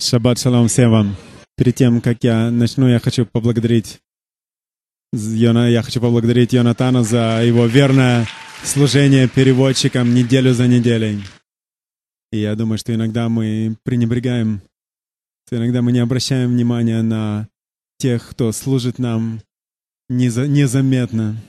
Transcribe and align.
Шаббат 0.00 0.38
шалом 0.38 0.68
всем 0.68 0.92
вам. 0.92 1.16
Перед 1.56 1.74
тем, 1.74 2.00
как 2.00 2.22
я 2.22 2.52
начну, 2.52 2.88
я 2.88 3.00
хочу 3.00 3.26
поблагодарить 3.26 3.98
Йона, 5.12 5.68
я 5.68 5.82
хочу 5.82 6.00
поблагодарить 6.00 6.52
Йонатана 6.52 7.02
за 7.02 7.42
его 7.44 7.66
верное 7.66 8.24
служение 8.62 9.28
переводчикам 9.28 10.14
неделю 10.14 10.54
за 10.54 10.68
неделей. 10.68 11.24
И 12.30 12.38
я 12.38 12.54
думаю, 12.54 12.78
что 12.78 12.94
иногда 12.94 13.28
мы 13.28 13.76
пренебрегаем, 13.82 14.62
что 15.46 15.56
иногда 15.56 15.82
мы 15.82 15.90
не 15.90 15.98
обращаем 15.98 16.50
внимания 16.50 17.02
на 17.02 17.48
тех, 17.98 18.28
кто 18.30 18.52
служит 18.52 19.00
нам 19.00 19.40
незаметно. 20.08 21.42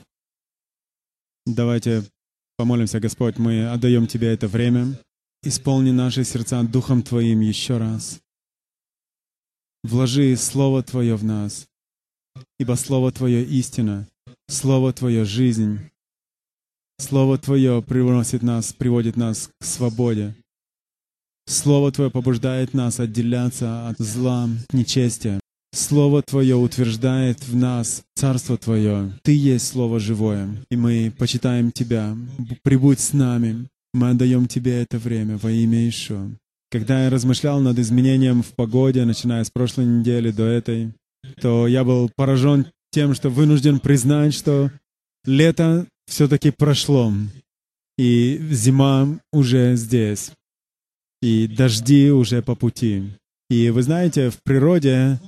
Давайте 1.46 2.02
помолимся, 2.56 2.98
Господь, 2.98 3.38
мы 3.38 3.68
отдаем 3.68 4.08
Тебе 4.08 4.34
это 4.34 4.48
время. 4.48 4.98
Исполни 5.44 5.92
наши 5.92 6.24
сердца 6.24 6.64
Духом 6.64 7.02
Твоим 7.02 7.40
еще 7.40 7.78
раз. 7.78 8.20
Вложи 9.82 10.36
Слово 10.36 10.82
Твое 10.82 11.16
в 11.16 11.24
нас, 11.24 11.66
ибо 12.58 12.74
Слово 12.74 13.12
Твое 13.12 13.42
истина, 13.44 14.06
Слово 14.48 14.92
Твое 14.92 15.24
жизнь. 15.24 15.78
Слово 16.98 17.38
Твое 17.38 17.80
приносит 17.80 18.42
нас, 18.42 18.74
приводит 18.74 19.16
нас 19.16 19.50
к 19.58 19.64
свободе. 19.64 20.34
Слово 21.46 21.92
Твое 21.92 22.10
побуждает 22.10 22.74
нас 22.74 23.00
отделяться 23.00 23.88
от 23.88 23.98
зла, 23.98 24.50
нечестия. 24.72 25.40
Слово 25.72 26.22
Твое 26.22 26.56
утверждает 26.56 27.42
в 27.46 27.56
нас 27.56 28.02
Царство 28.14 28.58
Твое. 28.58 29.18
Ты 29.22 29.34
есть 29.34 29.66
Слово 29.66 29.98
живое, 29.98 30.62
и 30.70 30.76
мы 30.76 31.10
почитаем 31.16 31.72
Тебя. 31.72 32.16
Прибудь 32.62 33.00
с 33.00 33.14
нами. 33.14 33.66
Мы 33.94 34.10
отдаем 34.10 34.46
Тебе 34.46 34.82
это 34.82 34.98
время 34.98 35.38
во 35.38 35.50
имя 35.50 35.88
Ишуа. 35.88 36.30
Когда 36.70 37.04
я 37.04 37.10
размышлял 37.10 37.60
над 37.60 37.78
изменением 37.78 38.42
в 38.42 38.54
погоде, 38.54 39.04
начиная 39.04 39.42
с 39.42 39.50
прошлой 39.50 39.86
недели 39.86 40.30
до 40.30 40.44
этой, 40.44 40.92
то 41.40 41.66
я 41.66 41.82
был 41.82 42.10
поражен 42.14 42.66
тем, 42.92 43.14
что 43.14 43.28
вынужден 43.28 43.80
признать, 43.80 44.34
что 44.34 44.70
лето 45.24 45.86
все-таки 46.06 46.50
прошло, 46.50 47.12
и 47.98 48.40
зима 48.50 49.18
уже 49.32 49.74
здесь, 49.76 50.32
и 51.20 51.48
дожди 51.48 52.10
уже 52.10 52.40
по 52.40 52.54
пути. 52.54 53.04
И 53.48 53.70
вы 53.70 53.82
знаете, 53.82 54.30
в 54.30 54.40
природе 54.44 55.20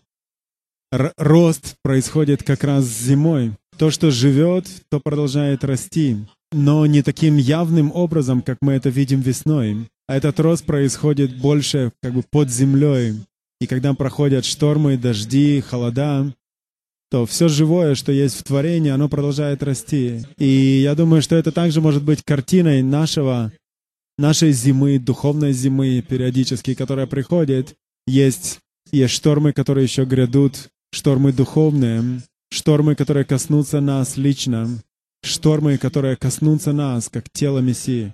рост 1.16 1.74
происходит 1.82 2.44
как 2.44 2.62
раз 2.62 2.84
зимой. 2.84 3.52
То, 3.78 3.90
что 3.90 4.10
живет, 4.10 4.68
то 4.90 5.00
продолжает 5.00 5.64
расти, 5.64 6.18
но 6.52 6.86
не 6.86 7.02
таким 7.02 7.36
явным 7.36 7.90
образом, 7.92 8.42
как 8.42 8.58
мы 8.60 8.74
это 8.74 8.90
видим 8.90 9.20
весной. 9.20 9.88
А 10.12 10.16
этот 10.16 10.38
рост 10.40 10.66
происходит 10.66 11.38
больше 11.38 11.90
как 12.02 12.12
бы 12.12 12.22
под 12.22 12.50
землей. 12.50 13.14
И 13.62 13.66
когда 13.66 13.94
проходят 13.94 14.44
штормы, 14.44 14.98
дожди, 14.98 15.62
холода, 15.62 16.34
то 17.10 17.24
все 17.24 17.48
живое, 17.48 17.94
что 17.94 18.12
есть 18.12 18.38
в 18.38 18.42
творении, 18.42 18.90
оно 18.90 19.08
продолжает 19.08 19.62
расти. 19.62 20.20
И 20.36 20.82
я 20.82 20.94
думаю, 20.94 21.22
что 21.22 21.34
это 21.36 21.50
также 21.50 21.80
может 21.80 22.02
быть 22.02 22.22
картиной 22.22 22.82
нашего, 22.82 23.52
нашей 24.18 24.52
зимы, 24.52 24.98
духовной 24.98 25.54
зимы 25.54 26.04
периодически, 26.06 26.74
которая 26.74 27.06
приходит. 27.06 27.74
Есть, 28.06 28.58
есть 28.90 29.14
штормы, 29.14 29.54
которые 29.54 29.84
еще 29.84 30.04
грядут, 30.04 30.68
штормы 30.92 31.32
духовные, 31.32 32.20
штормы, 32.50 32.96
которые 32.96 33.24
коснутся 33.24 33.80
нас 33.80 34.18
лично, 34.18 34.68
штормы, 35.24 35.78
которые 35.78 36.16
коснутся 36.16 36.74
нас, 36.74 37.08
как 37.08 37.30
тело 37.32 37.60
Мессии. 37.60 38.12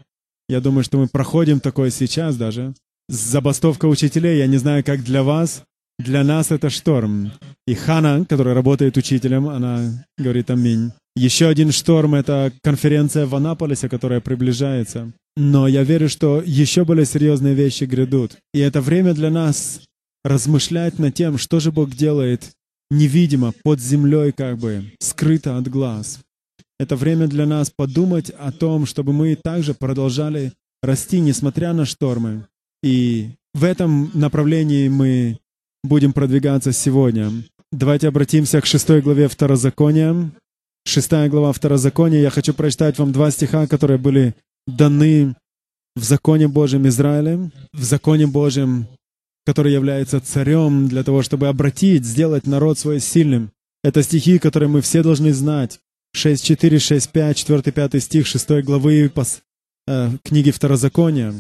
Я 0.49 0.61
думаю, 0.61 0.85
что 0.85 0.99
мы 0.99 1.09
проходим 1.09 1.61
такое 1.61 1.91
сейчас 1.91 2.37
даже. 2.37 2.75
Забастовка 3.09 3.87
учителей, 3.87 4.39
я 4.39 4.47
не 4.47 4.57
знаю, 4.59 4.85
как 4.85 5.03
для 5.03 5.23
вас, 5.23 5.63
для 5.99 6.25
нас 6.25 6.51
это 6.51 6.71
шторм. 6.71 7.33
И 7.67 7.75
Хана, 7.75 8.25
которая 8.25 8.55
работает 8.55 8.97
учителем, 8.97 9.49
она 9.49 10.05
говорит 10.17 10.51
аминь. 10.51 10.93
Еще 11.17 11.49
один 11.49 11.73
шторм— 11.73 12.15
это 12.17 12.53
конференция 12.62 13.27
в 13.27 13.34
Анаполисе, 13.34 13.89
которая 13.89 14.21
приближается. 14.21 15.12
Но 15.37 15.67
я 15.67 15.83
верю, 15.83 16.09
что 16.09 16.43
еще 16.45 16.84
более 16.84 17.06
серьезные 17.06 17.55
вещи 17.55 17.84
грядут. 17.84 18.37
И 18.55 18.61
это 18.61 18.81
время 18.81 19.15
для 19.15 19.31
нас 19.31 19.81
размышлять 20.25 20.99
над 20.99 21.15
тем, 21.15 21.39
что 21.39 21.61
же 21.61 21.72
Бог 21.72 21.91
делает 21.91 22.51
невидимо, 22.91 23.53
под 23.65 23.81
землей 23.81 24.33
как 24.33 24.59
бы, 24.59 24.93
скрыто 25.01 25.59
от 25.59 25.69
глаз. 25.69 26.21
Это 26.78 26.94
время 26.94 27.27
для 27.27 27.44
нас 27.44 27.71
подумать 27.71 28.31
о 28.31 28.53
том, 28.53 28.87
чтобы 28.87 29.12
мы 29.12 29.34
также 29.34 29.75
продолжали 29.75 30.53
расти, 30.81 31.19
несмотря 31.19 31.72
на 31.72 31.84
штормы. 31.84 32.47
И 32.84 33.31
в 33.53 33.65
этом 33.65 34.11
направлении 34.15 34.89
мы 34.89 35.39
будем 35.83 36.12
продвигаться 36.12 36.72
сегодня. 36.72 37.33
Давайте 37.72 38.09
обратимся 38.09 38.61
к 38.61 38.66
шестой 38.66 39.03
главе 39.03 39.27
Второзакония. 39.28 40.31
Шестая 40.87 41.28
глава 41.28 41.53
Второзакония. 41.53 42.21
Я 42.21 42.31
хочу 42.31 42.55
прочитать 42.55 42.99
вам 42.99 43.10
два 43.12 43.33
стиха, 43.33 43.66
которые 43.66 43.99
были 43.99 44.34
даны 44.69 45.34
в 45.97 46.05
законе 46.05 46.47
Божьем 46.47 46.87
Израиле, 46.87 47.50
в 47.72 47.83
законе 47.83 48.28
Божьем, 48.28 48.87
который 49.45 49.72
является 49.72 50.21
царем 50.21 50.89
для 50.89 51.03
того, 51.03 51.22
чтобы 51.22 51.49
обратить, 51.49 52.05
сделать 52.05 52.47
народ 52.47 52.78
свой 52.78 53.00
сильным. 53.00 53.50
Это 53.83 54.03
стихи, 54.05 54.39
которые 54.39 54.69
мы 54.69 54.81
все 54.81 55.03
должны 55.03 55.33
знать. 55.33 55.81
6.4, 56.17 56.77
6.5, 56.77 57.63
4-5 57.63 58.01
стих 58.01 58.27
6 58.27 58.51
главы 58.63 59.11
пос, 59.15 59.43
э, 59.87 60.11
книги 60.23 60.51
Второзакония. 60.51 61.35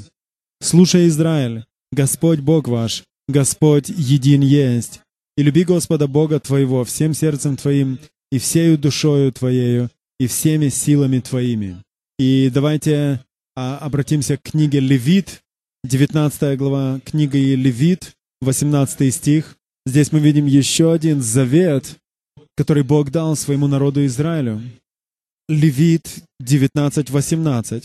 «Слушай, 0.60 1.08
Израиль, 1.08 1.64
Господь 1.92 2.40
Бог 2.40 2.68
ваш, 2.68 3.04
Господь 3.28 3.88
един 3.88 4.42
есть, 4.42 5.00
и 5.36 5.42
люби 5.42 5.64
Господа 5.64 6.06
Бога 6.06 6.40
твоего 6.40 6.84
всем 6.84 7.14
сердцем 7.14 7.56
твоим, 7.56 7.98
и 8.30 8.38
всею 8.38 8.78
душою 8.78 9.32
твоею, 9.32 9.90
и 10.18 10.26
всеми 10.26 10.68
силами 10.68 11.20
твоими». 11.20 11.82
И 12.18 12.50
давайте 12.52 13.24
а, 13.56 13.78
обратимся 13.78 14.36
к 14.36 14.42
книге 14.42 14.80
Левит, 14.80 15.42
19 15.84 16.58
глава 16.58 17.00
книги 17.04 17.54
Левит, 17.54 18.16
18 18.40 19.14
стих. 19.14 19.56
Здесь 19.86 20.12
мы 20.12 20.20
видим 20.20 20.46
еще 20.46 20.92
один 20.92 21.22
завет, 21.22 21.96
который 22.58 22.82
Бог 22.82 23.12
дал 23.12 23.36
своему 23.36 23.68
народу 23.68 24.04
Израилю. 24.04 24.60
Левит 25.48 26.24
19.18. 26.42 27.84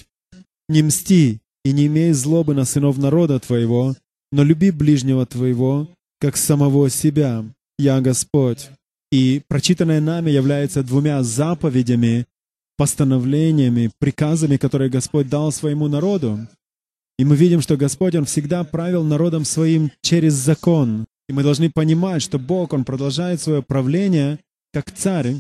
«Не 0.67 0.81
мсти 0.81 1.41
и 1.63 1.72
не 1.72 1.85
имей 1.85 2.11
злобы 2.13 2.56
на 2.56 2.66
сынов 2.66 2.97
народа 2.97 3.39
твоего, 3.39 3.95
но 4.31 4.44
люби 4.44 4.72
ближнего 4.72 5.28
твоего, 5.28 5.88
как 6.19 6.38
самого 6.38 6.89
себя. 6.89 7.45
Я 7.78 8.01
Господь». 8.01 8.72
И 9.11 9.44
прочитанное 9.47 10.01
нами 10.01 10.31
является 10.31 10.81
двумя 10.81 11.22
заповедями, 11.22 12.25
постановлениями, 12.75 13.91
приказами, 14.00 14.57
которые 14.57 14.90
Господь 14.90 15.29
дал 15.29 15.51
своему 15.51 15.88
народу. 15.88 16.47
И 17.19 17.25
мы 17.25 17.35
видим, 17.35 17.61
что 17.61 17.78
Господь, 17.78 18.16
Он 18.16 18.25
всегда 18.25 18.63
правил 18.63 19.03
народом 19.03 19.45
своим 19.45 19.91
через 20.01 20.34
закон. 20.34 21.05
И 21.29 21.34
мы 21.34 21.44
должны 21.44 21.69
понимать, 21.69 22.23
что 22.23 22.40
Бог, 22.40 22.73
Он 22.73 22.84
продолжает 22.84 23.40
свое 23.40 23.61
правление 23.61 24.40
как 24.73 24.91
царь, 24.91 25.35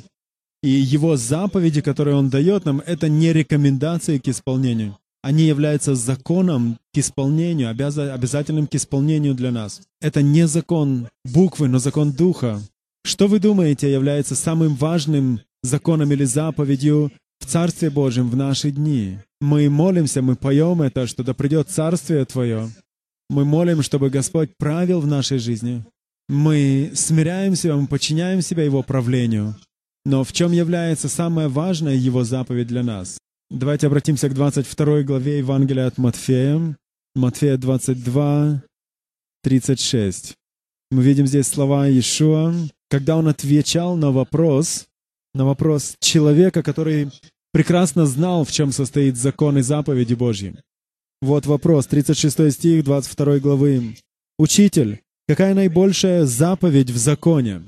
и 0.61 0.69
его 0.69 1.17
заповеди, 1.17 1.81
которые 1.81 2.15
он 2.15 2.29
дает 2.29 2.63
нам, 2.65 2.81
это 2.85 3.09
не 3.09 3.33
рекомендации 3.33 4.19
к 4.19 4.27
исполнению. 4.29 4.97
Они 5.21 5.43
являются 5.43 5.95
законом 5.95 6.77
к 6.93 6.97
исполнению, 6.97 7.69
обязательным 7.69 8.67
к 8.67 8.75
исполнению 8.75 9.35
для 9.35 9.51
нас. 9.51 9.81
Это 10.01 10.21
не 10.21 10.47
закон 10.47 11.07
буквы, 11.25 11.67
но 11.67 11.79
закон 11.79 12.11
духа. 12.11 12.61
Что 13.05 13.27
вы 13.27 13.39
думаете 13.39 13.91
является 13.91 14.35
самым 14.35 14.75
важным 14.75 15.41
законом 15.63 16.11
или 16.11 16.23
заповедью 16.23 17.11
в 17.39 17.45
Царстве 17.45 17.89
Божьем 17.89 18.29
в 18.29 18.35
наши 18.35 18.71
дни? 18.71 19.17
Мы 19.41 19.69
молимся, 19.69 20.21
мы 20.21 20.35
поем 20.35 20.81
это, 20.81 21.07
что 21.07 21.23
да 21.23 21.33
придет 21.33 21.69
Царствие 21.69 22.23
Твое. 22.25 22.69
Мы 23.29 23.45
молим, 23.45 23.81
чтобы 23.81 24.09
Господь 24.09 24.51
правил 24.57 25.01
в 25.01 25.07
нашей 25.07 25.39
жизни 25.39 25.83
мы 26.29 26.91
смиряем 26.95 27.55
себя, 27.55 27.75
мы 27.75 27.87
подчиняем 27.87 28.41
себя 28.41 28.63
Его 28.63 28.83
правлению. 28.83 29.55
Но 30.05 30.23
в 30.23 30.33
чем 30.33 30.51
является 30.51 31.09
самая 31.09 31.49
важная 31.49 31.95
Его 31.95 32.23
заповедь 32.23 32.67
для 32.67 32.83
нас? 32.83 33.17
Давайте 33.49 33.87
обратимся 33.87 34.29
к 34.29 34.33
22 34.33 35.03
главе 35.03 35.39
Евангелия 35.39 35.87
от 35.87 35.97
Матфея. 35.97 36.75
Матфея 37.15 37.57
22, 37.57 38.63
36. 39.43 40.33
Мы 40.89 41.03
видим 41.03 41.27
здесь 41.27 41.47
слова 41.47 41.87
Иешуа, 41.87 42.53
когда 42.89 43.17
он 43.17 43.27
отвечал 43.27 43.95
на 43.95 44.11
вопрос, 44.11 44.87
на 45.33 45.45
вопрос 45.45 45.95
человека, 45.99 46.63
который 46.63 47.11
прекрасно 47.51 48.05
знал, 48.07 48.43
в 48.43 48.51
чем 48.51 48.71
состоит 48.71 49.17
закон 49.17 49.59
и 49.59 49.61
заповеди 49.61 50.15
Божьи. 50.15 50.55
Вот 51.21 51.45
вопрос, 51.45 51.85
36 51.87 52.51
стих 52.51 52.83
22 52.83 53.39
главы. 53.39 53.95
«Учитель, 54.39 55.02
Какая 55.27 55.53
наибольшая 55.53 56.25
заповедь 56.25 56.89
в 56.89 56.97
законе? 56.97 57.61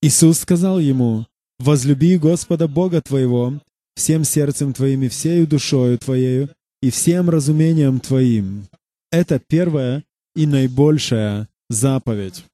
Иисус 0.00 0.38
сказал 0.38 0.78
ему, 0.78 1.26
«Возлюби 1.58 2.16
Господа 2.16 2.68
Бога 2.68 3.02
твоего 3.02 3.60
всем 3.96 4.24
сердцем 4.24 4.72
твоим 4.72 5.02
и 5.02 5.08
всею 5.08 5.46
душою 5.46 5.98
твоею 5.98 6.50
и 6.80 6.90
всем 6.90 7.28
разумением 7.28 7.98
твоим». 7.98 8.66
Это 9.10 9.40
первая 9.40 10.04
и 10.36 10.46
наибольшая 10.46 11.48
заповедь. 11.68 12.44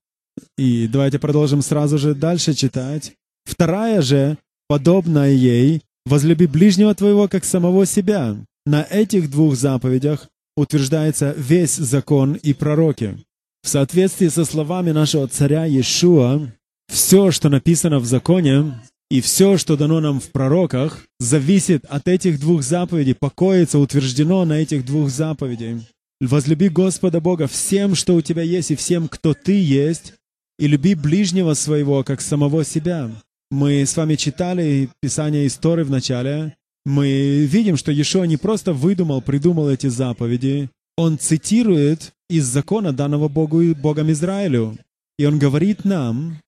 И 0.56 0.88
давайте 0.88 1.18
продолжим 1.18 1.60
сразу 1.60 1.98
же 1.98 2.14
дальше 2.14 2.54
читать. 2.54 3.12
Вторая 3.44 4.00
же, 4.00 4.38
подобная 4.68 5.32
ей, 5.32 5.82
возлюби 6.06 6.46
ближнего 6.46 6.94
твоего, 6.94 7.28
как 7.28 7.44
самого 7.44 7.84
себя. 7.84 8.36
На 8.64 8.82
этих 8.82 9.30
двух 9.30 9.54
заповедях 9.54 10.28
утверждается 10.56 11.34
весь 11.36 11.76
закон 11.76 12.34
и 12.34 12.54
пророки. 12.54 13.18
В 13.66 13.68
соответствии 13.68 14.28
со 14.28 14.44
словами 14.44 14.92
нашего 14.92 15.26
царя 15.26 15.64
Иешуа, 15.64 16.52
все, 16.86 17.32
что 17.32 17.48
написано 17.48 17.98
в 17.98 18.04
законе, 18.04 18.80
и 19.10 19.20
все, 19.20 19.58
что 19.58 19.76
дано 19.76 19.98
нам 19.98 20.20
в 20.20 20.30
пророках, 20.30 21.04
зависит 21.18 21.84
от 21.86 22.06
этих 22.06 22.38
двух 22.38 22.62
заповедей, 22.62 23.16
покоится, 23.16 23.80
утверждено 23.80 24.44
на 24.44 24.52
этих 24.52 24.86
двух 24.86 25.10
заповедей. 25.10 25.80
Возлюби 26.20 26.68
Господа 26.68 27.20
Бога 27.20 27.48
всем, 27.48 27.96
что 27.96 28.14
у 28.14 28.20
тебя 28.20 28.42
есть, 28.42 28.70
и 28.70 28.76
всем, 28.76 29.08
кто 29.08 29.34
ты 29.34 29.60
есть, 29.60 30.14
и 30.60 30.68
люби 30.68 30.94
ближнего 30.94 31.54
своего, 31.54 32.04
как 32.04 32.20
самого 32.20 32.64
себя. 32.64 33.10
Мы 33.50 33.84
с 33.84 33.96
вами 33.96 34.14
читали 34.14 34.90
Писание 35.00 35.48
истории 35.48 35.82
в 35.82 35.90
начале. 35.90 36.54
Мы 36.84 37.44
видим, 37.50 37.76
что 37.76 37.90
Иешуа 37.90 38.26
не 38.26 38.36
просто 38.36 38.72
выдумал, 38.72 39.22
придумал 39.22 39.68
эти 39.68 39.88
заповеди. 39.88 40.70
Он 40.96 41.18
цитирует 41.18 42.12
из 42.28 42.46
закона 42.46 42.92
данного 42.92 43.28
Богу 43.28 43.60
и 43.60 43.74
Богом 43.74 44.10
Израилю. 44.10 44.76
И 45.18 45.24
он 45.24 45.38
говорит 45.38 45.84
нам, 45.84 46.40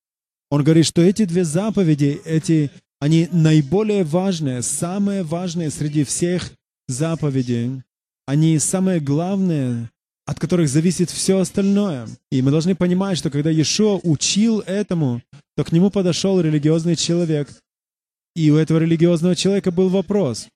он 0.50 0.64
говорит, 0.64 0.86
что 0.86 1.02
эти 1.02 1.24
две 1.24 1.44
заповеди, 1.44 2.20
эти, 2.24 2.70
они 3.00 3.28
наиболее 3.32 4.04
важные, 4.04 4.62
самые 4.62 5.22
важные 5.22 5.70
среди 5.70 6.04
всех 6.04 6.50
заповедей. 6.88 7.82
Они 8.26 8.58
самые 8.58 9.00
главные, 9.00 9.90
от 10.26 10.38
которых 10.38 10.68
зависит 10.68 11.10
все 11.10 11.38
остальное. 11.38 12.08
И 12.30 12.42
мы 12.42 12.50
должны 12.50 12.74
понимать, 12.74 13.18
что 13.18 13.30
когда 13.30 13.50
Иешуа 13.50 14.00
учил 14.02 14.60
этому, 14.60 15.22
то 15.56 15.64
к 15.64 15.72
нему 15.72 15.90
подошел 15.90 16.40
религиозный 16.40 16.96
человек. 16.96 17.48
И 18.34 18.50
у 18.50 18.56
этого 18.56 18.78
религиозного 18.78 19.34
человека 19.34 19.70
был 19.70 19.88
вопрос. 19.88 20.48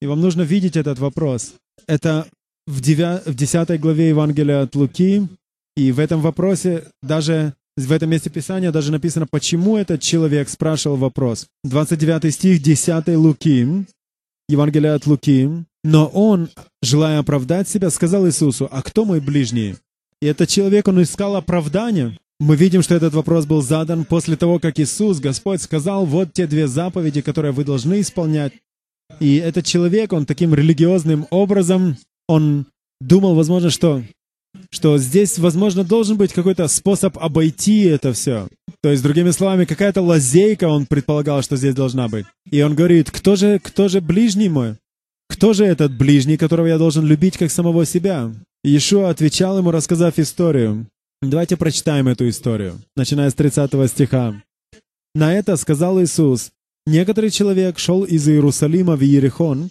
И 0.00 0.06
вам 0.06 0.20
нужно 0.20 0.42
видеть 0.42 0.76
этот 0.76 0.98
вопрос. 0.98 1.54
Это 1.86 2.26
в, 2.70 2.80
9, 2.80 3.26
в 3.26 3.34
10 3.34 3.80
главе 3.80 4.08
Евангелия 4.08 4.62
от 4.62 4.74
Луки. 4.74 5.28
И 5.76 5.92
в 5.92 5.98
этом 5.98 6.20
вопросе 6.20 6.84
даже 7.02 7.54
в 7.76 7.92
этом 7.92 8.10
месте 8.10 8.30
Писания 8.30 8.72
даже 8.72 8.92
написано, 8.92 9.26
почему 9.26 9.76
этот 9.76 10.00
человек 10.00 10.48
спрашивал 10.48 10.96
вопрос. 10.96 11.46
29 11.64 12.32
стих 12.34 12.62
10 12.62 13.08
Луки, 13.08 13.86
Евангелие 14.48 14.92
от 14.92 15.06
Луки. 15.06 15.48
Но 15.82 16.06
он, 16.06 16.50
желая 16.82 17.20
оправдать 17.20 17.68
себя, 17.68 17.90
сказал 17.90 18.26
Иисусу, 18.26 18.68
«А 18.70 18.82
кто 18.82 19.04
мой 19.04 19.20
ближний?» 19.20 19.76
И 20.20 20.26
этот 20.26 20.50
человек, 20.50 20.86
он 20.88 21.02
искал 21.02 21.36
оправдания. 21.36 22.18
Мы 22.38 22.56
видим, 22.56 22.82
что 22.82 22.94
этот 22.94 23.14
вопрос 23.14 23.46
был 23.46 23.62
задан 23.62 24.04
после 24.04 24.36
того, 24.36 24.58
как 24.58 24.78
Иисус, 24.78 25.20
Господь, 25.20 25.62
сказал, 25.62 26.04
вот 26.04 26.34
те 26.34 26.46
две 26.46 26.66
заповеди, 26.66 27.22
которые 27.22 27.52
вы 27.52 27.64
должны 27.64 28.00
исполнять. 28.00 28.52
И 29.18 29.36
этот 29.36 29.64
человек, 29.64 30.12
он 30.12 30.26
таким 30.26 30.54
религиозным 30.54 31.26
образом, 31.30 31.96
он 32.30 32.66
думал, 33.00 33.34
возможно, 33.34 33.70
что, 33.70 34.02
что 34.70 34.98
здесь, 34.98 35.38
возможно, 35.38 35.82
должен 35.84 36.16
быть 36.16 36.32
какой-то 36.32 36.68
способ 36.68 37.18
обойти 37.18 37.82
это 37.82 38.12
все. 38.12 38.48
То 38.82 38.90
есть, 38.90 39.02
другими 39.02 39.30
словами, 39.30 39.64
какая-то 39.64 40.00
лазейка 40.00 40.68
он 40.68 40.86
предполагал, 40.86 41.42
что 41.42 41.56
здесь 41.56 41.74
должна 41.74 42.08
быть. 42.08 42.26
И 42.50 42.62
он 42.62 42.74
говорит, 42.74 43.10
кто 43.10 43.36
же, 43.36 43.58
кто 43.58 43.88
же 43.88 44.00
ближний 44.00 44.48
мой? 44.48 44.76
Кто 45.28 45.52
же 45.52 45.64
этот 45.64 45.92
ближний, 45.96 46.36
которого 46.36 46.66
я 46.66 46.78
должен 46.78 47.04
любить 47.04 47.36
как 47.36 47.50
самого 47.50 47.84
себя? 47.84 48.32
Иешуа 48.62 49.10
отвечал 49.10 49.58
ему, 49.58 49.70
рассказав 49.70 50.18
историю. 50.18 50.86
Давайте 51.22 51.56
прочитаем 51.56 52.08
эту 52.08 52.28
историю, 52.28 52.80
начиная 52.96 53.30
с 53.30 53.34
30 53.34 53.70
стиха. 53.90 54.42
На 55.14 55.34
это 55.34 55.56
сказал 55.56 56.00
Иисус, 56.00 56.50
«Некоторый 56.86 57.30
человек 57.30 57.78
шел 57.78 58.04
из 58.04 58.28
Иерусалима 58.28 58.96
в 58.96 59.02
Иерихон 59.02 59.70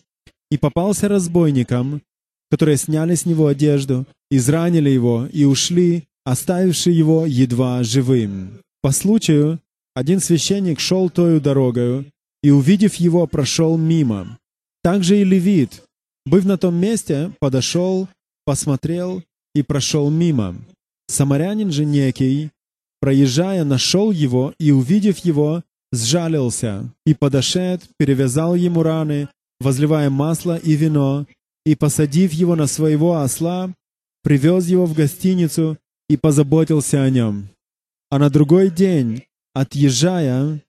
и 0.51 0.57
попался 0.57 1.07
разбойникам, 1.07 2.01
которые 2.49 2.77
сняли 2.77 3.15
с 3.15 3.25
него 3.25 3.47
одежду, 3.47 4.05
изранили 4.31 4.89
его 4.89 5.27
и 5.31 5.45
ушли, 5.45 6.07
оставивши 6.25 6.91
его 6.91 7.25
едва 7.25 7.83
живым. 7.83 8.61
По 8.81 8.91
случаю, 8.91 9.59
один 9.95 10.19
священник 10.19 10.79
шел 10.79 11.09
тою 11.09 11.41
дорогою 11.41 12.05
и, 12.41 12.51
увидев 12.51 12.95
его, 12.95 13.27
прошел 13.27 13.77
мимо. 13.77 14.37
Также 14.81 15.19
и 15.19 15.23
левит, 15.23 15.83
быв 16.25 16.45
на 16.45 16.57
том 16.57 16.75
месте, 16.75 17.31
подошел, 17.39 18.07
посмотрел 18.45 19.23
и 19.53 19.61
прошел 19.61 20.09
мимо. 20.09 20.55
Самарянин 21.07 21.71
же 21.71 21.85
некий, 21.85 22.51
проезжая, 23.01 23.63
нашел 23.65 24.11
его 24.11 24.53
и, 24.59 24.71
увидев 24.71 25.17
его, 25.19 25.63
сжалился, 25.91 26.93
и 27.05 27.13
подошед, 27.13 27.81
перевязал 27.97 28.55
ему 28.55 28.83
раны, 28.83 29.27
возливая 29.59 30.09
масло 30.09 30.55
и 30.55 30.73
вино, 30.73 31.25
и, 31.65 31.75
посадив 31.75 32.33
его 32.33 32.55
на 32.55 32.67
своего 32.67 33.17
осла, 33.17 33.73
привез 34.23 34.67
его 34.67 34.85
в 34.85 34.93
гостиницу 34.93 35.77
и 36.09 36.17
позаботился 36.17 37.03
о 37.03 37.09
нем. 37.09 37.49
А 38.09 38.17
на 38.17 38.29
другой 38.29 38.69
день, 38.69 39.23
отъезжая, 39.53 40.61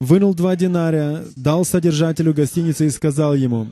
вынул 0.00 0.34
два 0.34 0.56
динария, 0.56 1.24
дал 1.36 1.64
содержателю 1.64 2.32
гостиницы 2.32 2.86
и 2.86 2.90
сказал 2.90 3.34
ему, 3.34 3.68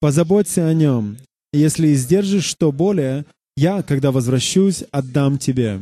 «Позаботься 0.00 0.68
о 0.68 0.74
нем, 0.74 1.16
если 1.52 1.92
издержишь 1.92 2.44
что 2.44 2.70
более, 2.70 3.24
я, 3.56 3.82
когда 3.82 4.12
возвращусь, 4.12 4.84
отдам 4.90 5.38
тебе». 5.38 5.80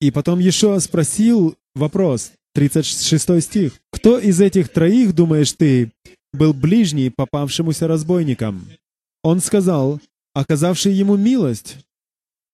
И 0.00 0.10
потом 0.10 0.38
Иешуа 0.38 0.78
спросил 0.78 1.56
вопрос, 1.74 2.32
36 2.54 3.42
стих, 3.42 3.72
«Кто 3.90 4.18
из 4.18 4.40
этих 4.40 4.68
троих, 4.68 5.14
думаешь 5.14 5.52
ты, 5.52 5.92
был 6.32 6.52
ближний 6.52 7.10
попавшемуся 7.10 7.88
разбойникам?» 7.88 8.68
Он 9.26 9.40
сказал, 9.40 10.00
оказавший 10.34 10.92
ему 10.92 11.16
милость. 11.16 11.78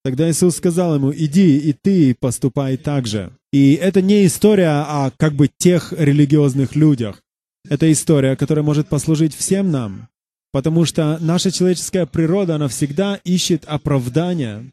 Тогда 0.03 0.27
Иисус 0.27 0.55
сказал 0.55 0.95
ему, 0.95 1.13
иди 1.13 1.59
и 1.59 1.71
ты 1.71 2.15
поступай 2.19 2.77
так 2.77 3.05
же. 3.05 3.31
И 3.51 3.75
это 3.75 4.01
не 4.01 4.25
история 4.25 4.81
о 4.81 5.11
как 5.15 5.33
бы 5.33 5.51
тех 5.55 5.93
религиозных 5.95 6.75
людях. 6.75 7.21
Это 7.69 7.91
история, 7.91 8.35
которая 8.35 8.65
может 8.65 8.87
послужить 8.89 9.35
всем 9.35 9.69
нам. 9.69 10.07
Потому 10.51 10.85
что 10.85 11.19
наша 11.21 11.51
человеческая 11.51 12.07
природа, 12.07 12.55
она 12.55 12.67
всегда 12.69 13.19
ищет 13.23 13.65
оправдания. 13.65 14.71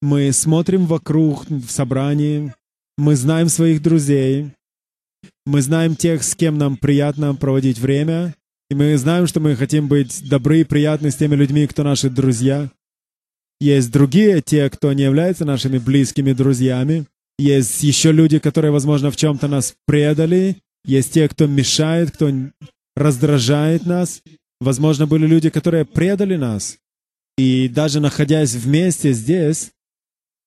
Мы 0.00 0.32
смотрим 0.32 0.86
вокруг 0.86 1.44
в 1.50 1.68
собрании, 1.68 2.54
мы 2.96 3.16
знаем 3.16 3.50
своих 3.50 3.82
друзей, 3.82 4.52
мы 5.44 5.60
знаем 5.60 5.94
тех, 5.94 6.22
с 6.22 6.34
кем 6.34 6.56
нам 6.56 6.78
приятно 6.78 7.34
проводить 7.34 7.78
время, 7.78 8.34
и 8.70 8.74
мы 8.74 8.96
знаем, 8.98 9.26
что 9.26 9.40
мы 9.40 9.56
хотим 9.56 9.88
быть 9.88 10.28
добры 10.28 10.60
и 10.60 10.64
приятны 10.64 11.10
с 11.10 11.16
теми 11.16 11.34
людьми, 11.34 11.66
кто 11.66 11.82
наши 11.82 12.10
друзья. 12.10 12.70
Есть 13.60 13.90
другие, 13.90 14.42
те, 14.42 14.68
кто 14.70 14.92
не 14.92 15.02
являются 15.02 15.44
нашими 15.44 15.78
близкими 15.78 16.32
друзьями. 16.32 17.06
Есть 17.38 17.82
еще 17.82 18.12
люди, 18.12 18.38
которые, 18.38 18.70
возможно, 18.70 19.10
в 19.10 19.16
чем-то 19.16 19.48
нас 19.48 19.74
предали. 19.86 20.56
Есть 20.84 21.12
те, 21.12 21.28
кто 21.28 21.46
мешает, 21.46 22.10
кто 22.10 22.30
раздражает 22.94 23.86
нас. 23.86 24.22
Возможно, 24.60 25.06
были 25.06 25.26
люди, 25.26 25.50
которые 25.50 25.84
предали 25.84 26.36
нас. 26.36 26.78
И 27.36 27.68
даже 27.68 28.00
находясь 28.00 28.54
вместе 28.54 29.12
здесь, 29.12 29.70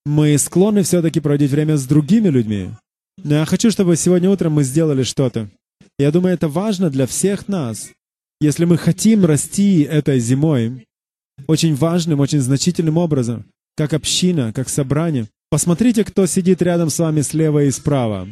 мы 0.05 0.37
склонны 0.37 0.83
все-таки 0.83 1.19
проводить 1.19 1.51
время 1.51 1.77
с 1.77 1.85
другими 1.85 2.29
людьми. 2.29 2.69
Но 3.23 3.35
я 3.35 3.45
хочу, 3.45 3.71
чтобы 3.71 3.95
сегодня 3.95 4.29
утром 4.29 4.53
мы 4.53 4.63
сделали 4.63 5.03
что-то. 5.03 5.49
Я 5.97 6.11
думаю, 6.11 6.33
это 6.33 6.47
важно 6.47 6.89
для 6.89 7.07
всех 7.07 7.47
нас. 7.47 7.91
Если 8.41 8.65
мы 8.65 8.77
хотим 8.77 9.23
расти 9.23 9.83
этой 9.83 10.19
зимой, 10.19 10.85
очень 11.47 11.75
важным, 11.75 12.19
очень 12.19 12.41
значительным 12.41 12.97
образом, 12.97 13.45
как 13.77 13.93
община, 13.93 14.51
как 14.51 14.67
собрание, 14.67 15.27
Посмотрите, 15.51 16.05
кто 16.05 16.27
сидит 16.27 16.61
рядом 16.61 16.89
с 16.89 16.97
вами 16.97 17.19
слева 17.19 17.63
и 17.63 17.71
справа. 17.71 18.29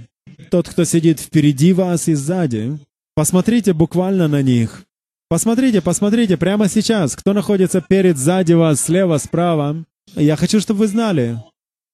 Тот, 0.49 0.69
кто 0.69 0.85
сидит 0.85 1.19
впереди 1.19 1.73
вас 1.73 2.07
и 2.07 2.13
сзади. 2.13 2.79
Посмотрите 3.13 3.73
буквально 3.73 4.29
на 4.29 4.41
них. 4.41 4.85
Посмотрите, 5.27 5.81
посмотрите 5.81 6.37
прямо 6.37 6.69
сейчас, 6.69 7.17
кто 7.17 7.33
находится 7.33 7.81
перед, 7.81 8.17
сзади 8.17 8.53
вас, 8.53 8.79
слева, 8.79 9.17
справа. 9.17 9.83
Я 10.15 10.37
хочу, 10.37 10.61
чтобы 10.61 10.79
вы 10.79 10.87
знали. 10.87 11.37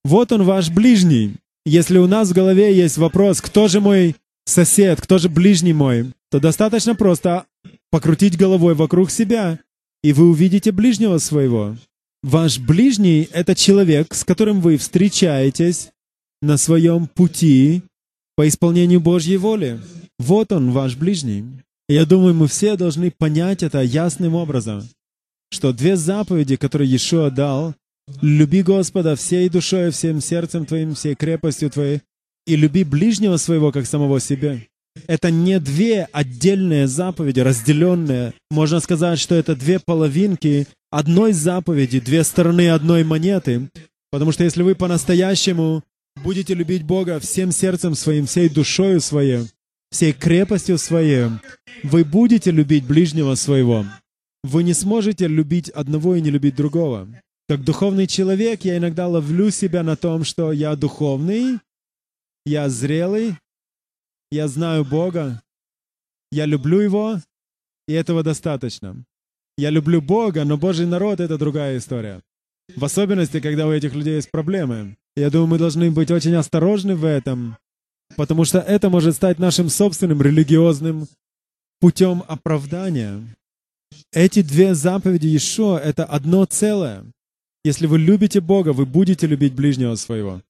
Вот 0.03 0.31
он 0.31 0.43
ваш 0.43 0.69
ближний. 0.69 1.37
Если 1.65 1.97
у 1.97 2.05
нас 2.05 2.29
в 2.29 2.33
голове 2.33 2.77
есть 2.77 2.99
вопрос, 2.99 3.41
кто 3.41 3.67
же 3.67 3.81
мой 3.81 4.15
сосед, 4.45 5.01
кто 5.01 5.17
же 5.17 5.27
ближний 5.27 5.73
мой, 5.73 6.13
то 6.29 6.39
достаточно 6.39 6.93
просто 6.93 7.45
покрутить 7.95 8.35
головой 8.35 8.75
вокруг 8.75 9.09
себя, 9.09 9.61
и 10.03 10.11
вы 10.11 10.29
увидите 10.29 10.73
ближнего 10.73 11.17
своего. 11.17 11.77
Ваш 12.23 12.59
ближний— 12.59 13.29
это 13.31 13.55
человек, 13.55 14.13
с 14.13 14.25
которым 14.25 14.59
вы 14.59 14.75
встречаетесь 14.75 15.91
на 16.41 16.57
своем 16.57 17.07
пути 17.07 17.83
по 18.35 18.45
исполнению 18.49 18.99
Божьей 18.99 19.37
воли. 19.37 19.79
Вот 20.19 20.51
он, 20.51 20.71
ваш 20.71 20.97
ближний. 20.97 21.45
я 21.87 22.05
думаю, 22.05 22.33
мы 22.33 22.49
все 22.49 22.75
должны 22.75 23.11
понять 23.11 23.63
это 23.63 23.81
ясным 23.81 24.35
образом, 24.35 24.83
что 25.49 25.71
две 25.71 25.95
заповеди, 25.95 26.57
которые 26.57 26.91
Иешуа 26.91 27.29
дал, 27.29 27.75
Люби 28.21 28.61
Господа 28.61 29.15
всей 29.15 29.47
душой, 29.47 29.91
всем 29.91 30.19
сердцем 30.19 30.65
твоим, 30.65 30.95
всей 30.95 31.15
крепостью 31.15 31.69
твоей, 31.69 32.01
и 32.45 32.57
люби 32.57 32.83
ближнего 32.83 33.37
своего, 33.37 33.71
как 33.71 33.85
самого 33.85 34.19
себя. 34.19 34.59
Это 35.07 35.29
не 35.29 35.59
две 35.59 36.07
отдельные 36.11 36.87
заповеди, 36.87 37.41
разделенные. 37.41 38.33
Можно 38.49 38.79
сказать, 38.79 39.19
что 39.19 39.35
это 39.35 39.55
две 39.55 39.79
половинки 39.79 40.67
одной 40.89 41.33
заповеди, 41.33 41.99
две 41.99 42.23
стороны 42.23 42.69
одной 42.69 43.03
монеты. 43.03 43.69
Потому 44.11 44.31
что 44.31 44.43
если 44.43 44.63
вы 44.63 44.75
по-настоящему 44.75 45.83
будете 46.23 46.53
любить 46.53 46.83
Бога 46.83 47.19
всем 47.19 47.51
сердцем 47.51 47.95
своим, 47.95 48.25
всей 48.25 48.49
душою 48.49 49.01
своей, 49.01 49.47
всей 49.91 50.13
крепостью 50.13 50.77
своей, 50.77 51.29
вы 51.83 52.05
будете 52.05 52.51
любить 52.51 52.85
ближнего 52.85 53.35
своего. 53.35 53.85
Вы 54.43 54.63
не 54.63 54.73
сможете 54.73 55.27
любить 55.27 55.69
одного 55.69 56.15
и 56.15 56.21
не 56.21 56.29
любить 56.29 56.55
другого. 56.55 57.07
Как 57.47 57.63
духовный 57.63 58.07
человек 58.07 58.63
я 58.63 58.77
иногда 58.77 59.07
ловлю 59.07 59.51
себя 59.51 59.83
на 59.83 59.95
том, 59.95 60.23
что 60.23 60.51
я 60.51 60.75
духовный, 60.75 61.59
я 62.45 62.69
зрелый, 62.69 63.35
я 64.31 64.47
знаю 64.47 64.85
Бога, 64.85 65.41
я 66.31 66.45
люблю 66.45 66.79
Его, 66.79 67.21
и 67.87 67.93
этого 67.93 68.23
достаточно. 68.23 69.05
Я 69.57 69.69
люблю 69.69 70.01
Бога, 70.01 70.43
но 70.43 70.57
Божий 70.57 70.85
народ— 70.85 71.19
это 71.21 71.37
другая 71.37 71.77
история. 71.77 72.21
В 72.75 72.83
особенности, 72.83 73.39
когда 73.39 73.67
у 73.67 73.71
этих 73.71 73.93
людей 73.93 74.15
есть 74.15 74.31
проблемы. 74.31 74.97
Я 75.15 75.29
думаю, 75.29 75.47
мы 75.47 75.57
должны 75.57 75.91
быть 75.91 76.11
очень 76.11 76.35
осторожны 76.35 76.95
в 76.95 77.05
этом, 77.05 77.57
потому 78.17 78.43
что 78.43 78.59
это 78.59 78.89
может 78.89 79.15
стать 79.15 79.39
нашим 79.39 79.69
собственным 79.69 80.21
религиозным 80.21 81.07
путем 81.79 82.23
оправдания. 82.27 83.23
Эти 84.11 84.41
две 84.41 84.75
заповеди 84.75 85.27
еще— 85.27 85.79
это 85.83 86.03
одно 86.03 86.45
целое. 86.45 87.05
Если 87.63 87.87
вы 87.87 87.97
любите 87.97 88.41
Бога, 88.41 88.73
вы 88.73 88.85
будете 88.85 89.25
любить 89.25 89.53
ближнего 89.53 89.95
своего. 89.95 90.41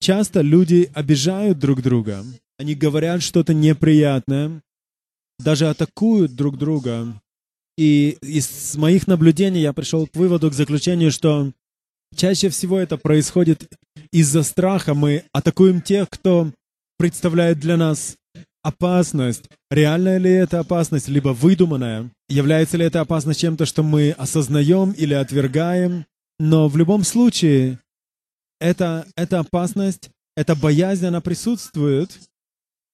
Часто 0.00 0.42
люди 0.42 0.90
обижают 0.94 1.58
друг 1.58 1.80
друга, 1.80 2.22
они 2.58 2.74
говорят 2.74 3.22
что-то 3.22 3.54
неприятное, 3.54 4.62
даже 5.38 5.68
атакуют 5.68 6.34
друг 6.34 6.56
друга. 6.56 7.20
И 7.76 8.16
из 8.22 8.74
моих 8.76 9.06
наблюдений 9.06 9.60
я 9.60 9.72
пришел 9.72 10.06
к 10.06 10.16
выводу, 10.16 10.50
к 10.50 10.54
заключению, 10.54 11.10
что 11.10 11.52
чаще 12.14 12.48
всего 12.48 12.78
это 12.78 12.96
происходит 12.96 13.70
из-за 14.12 14.42
страха. 14.42 14.94
Мы 14.94 15.24
атакуем 15.32 15.82
тех, 15.82 16.08
кто 16.08 16.52
представляет 16.98 17.60
для 17.60 17.76
нас 17.76 18.16
опасность. 18.62 19.44
Реальная 19.70 20.18
ли 20.18 20.30
это 20.30 20.60
опасность, 20.60 21.08
либо 21.08 21.28
выдуманная? 21.30 22.10
Является 22.28 22.76
ли 22.76 22.84
эта 22.84 23.00
опасность 23.00 23.40
чем-то, 23.40 23.66
что 23.66 23.82
мы 23.82 24.12
осознаем 24.12 24.92
или 24.92 25.14
отвергаем? 25.14 26.06
Но 26.38 26.68
в 26.68 26.76
любом 26.76 27.04
случае, 27.04 27.78
эта, 28.60 29.06
эта 29.16 29.40
опасность, 29.40 30.10
эта 30.36 30.54
боязнь, 30.54 31.06
она 31.06 31.20
присутствует. 31.20 32.18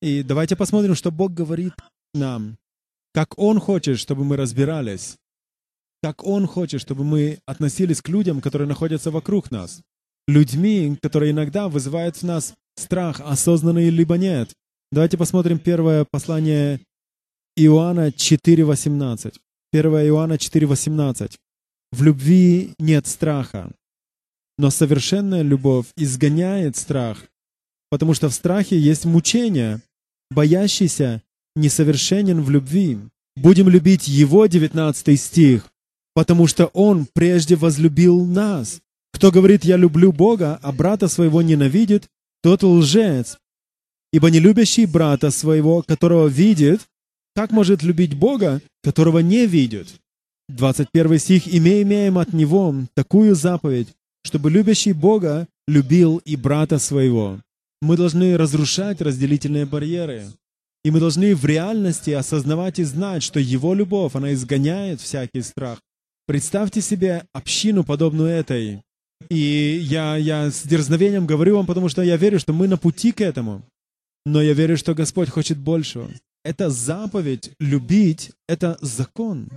И 0.03 0.25
давайте 0.25 0.57
посмотрим, 0.57 0.97
что 0.97 1.13
Бог 1.13 1.33
говорит 1.33 1.75
нам. 2.13 2.59
Как 3.15 3.39
Он 3.39 3.61
хочет, 3.61 4.01
чтобы 4.01 4.25
мы 4.25 4.37
разбирались. 4.37 5.17
Как 6.03 6.25
Он 6.25 6.49
хочет, 6.49 6.81
чтобы 6.81 7.05
мы 7.05 7.39
относились 7.47 8.03
к 8.03 8.09
людям, 8.09 8.41
которые 8.41 8.67
находятся 8.67 9.13
вокруг 9.13 9.53
нас. 9.53 9.81
Людьми, 10.27 10.99
которые 11.01 11.31
иногда 11.31 11.69
вызывают 11.69 12.17
в 12.17 12.25
нас 12.25 12.55
страх, 12.77 13.21
осознанный 13.21 13.91
либо 13.91 14.19
нет. 14.19 14.53
Давайте 14.91 15.17
посмотрим 15.17 15.61
первое 15.61 16.05
послание 16.11 16.81
Иоанна 17.55 18.09
4.18. 18.09 19.37
1 19.73 19.91
Иоанна 20.09 20.33
4.18. 20.33 21.37
В 21.93 22.03
любви 22.03 22.75
нет 22.81 23.07
страха, 23.07 23.71
но 24.59 24.71
совершенная 24.71 25.43
любовь 25.43 25.87
изгоняет 25.97 26.77
страх, 26.77 27.25
потому 27.89 28.15
что 28.15 28.29
в 28.29 28.35
страхе 28.35 28.77
есть 28.77 29.05
мучение. 29.05 29.81
Боящийся 30.33 31.23
несовершенен 31.55 32.43
в 32.43 32.51
любви. 32.51 32.99
Будем 33.37 33.69
любить 33.69 34.09
Его, 34.09 34.47
19 34.47 35.21
стих, 35.21 35.69
потому 36.15 36.47
что 36.47 36.67
Он 36.67 37.07
прежде 37.13 37.57
возлюбил 37.57 38.25
нас. 38.25 38.81
Кто 39.13 39.31
говорит 39.31 39.65
«я 39.65 39.77
люблю 39.77 40.13
Бога», 40.13 40.59
а 40.63 40.73
брата 40.73 41.09
своего 41.09 41.43
ненавидит, 41.43 42.09
тот 42.43 42.63
лжец. 42.63 43.39
Ибо 44.13 44.31
не 44.31 44.41
любящий 44.41 44.87
брата 44.87 45.31
своего, 45.31 45.83
которого 45.83 46.27
видит, 46.29 46.81
как 47.35 47.51
может 47.51 47.83
любить 47.83 48.15
Бога, 48.15 48.61
которого 48.83 49.21
не 49.21 49.47
видит? 49.47 49.89
21 50.49 51.19
стих. 51.19 51.47
«И 51.47 51.59
имеем 51.59 52.19
от 52.19 52.33
Него 52.33 52.75
такую 52.95 53.35
заповедь, 53.35 53.89
чтобы 54.23 54.51
любящий 54.51 54.93
Бога 54.93 55.47
любил 55.67 56.19
и 56.25 56.37
брата 56.37 56.79
своего». 56.79 57.39
Мы 57.83 57.97
должны 57.97 58.37
разрушать 58.37 59.01
разделительные 59.01 59.67
барьеры. 59.67 60.27
И 60.85 60.93
мы 60.93 61.01
должны 61.01 61.35
в 61.35 61.45
реальности 61.45 62.11
осознавать 62.11 62.79
и 62.79 62.85
знать, 62.85 63.25
что 63.25 63.41
Его 63.41 63.75
любовь, 63.75 64.15
она 64.15 64.33
изгоняет 64.35 65.01
всякий 65.01 65.43
страх. 65.43 65.81
Представьте 66.29 66.81
себе 66.81 67.25
общину, 67.33 67.83
подобную 67.83 68.29
этой. 68.29 68.83
И 69.29 69.81
я, 69.83 70.17
я 70.17 70.49
с 70.49 70.63
дерзновением 70.63 71.27
говорю 71.27 71.57
вам, 71.57 71.67
потому 71.67 71.89
что 71.89 72.03
я 72.03 72.17
верю, 72.17 72.39
что 72.39 72.53
мы 72.53 72.69
на 72.69 72.77
пути 72.77 73.11
к 73.11 73.21
этому. 73.21 73.63
Но 74.25 74.41
я 74.41 74.53
верю, 74.53 74.77
что 74.77 74.95
Господь 74.95 75.29
хочет 75.29 75.59
большего. 75.59 76.09
Это 76.45 76.71
заповедь 76.71 77.51
любить, 77.59 78.31
это 78.47 78.79
закон. 78.81 79.49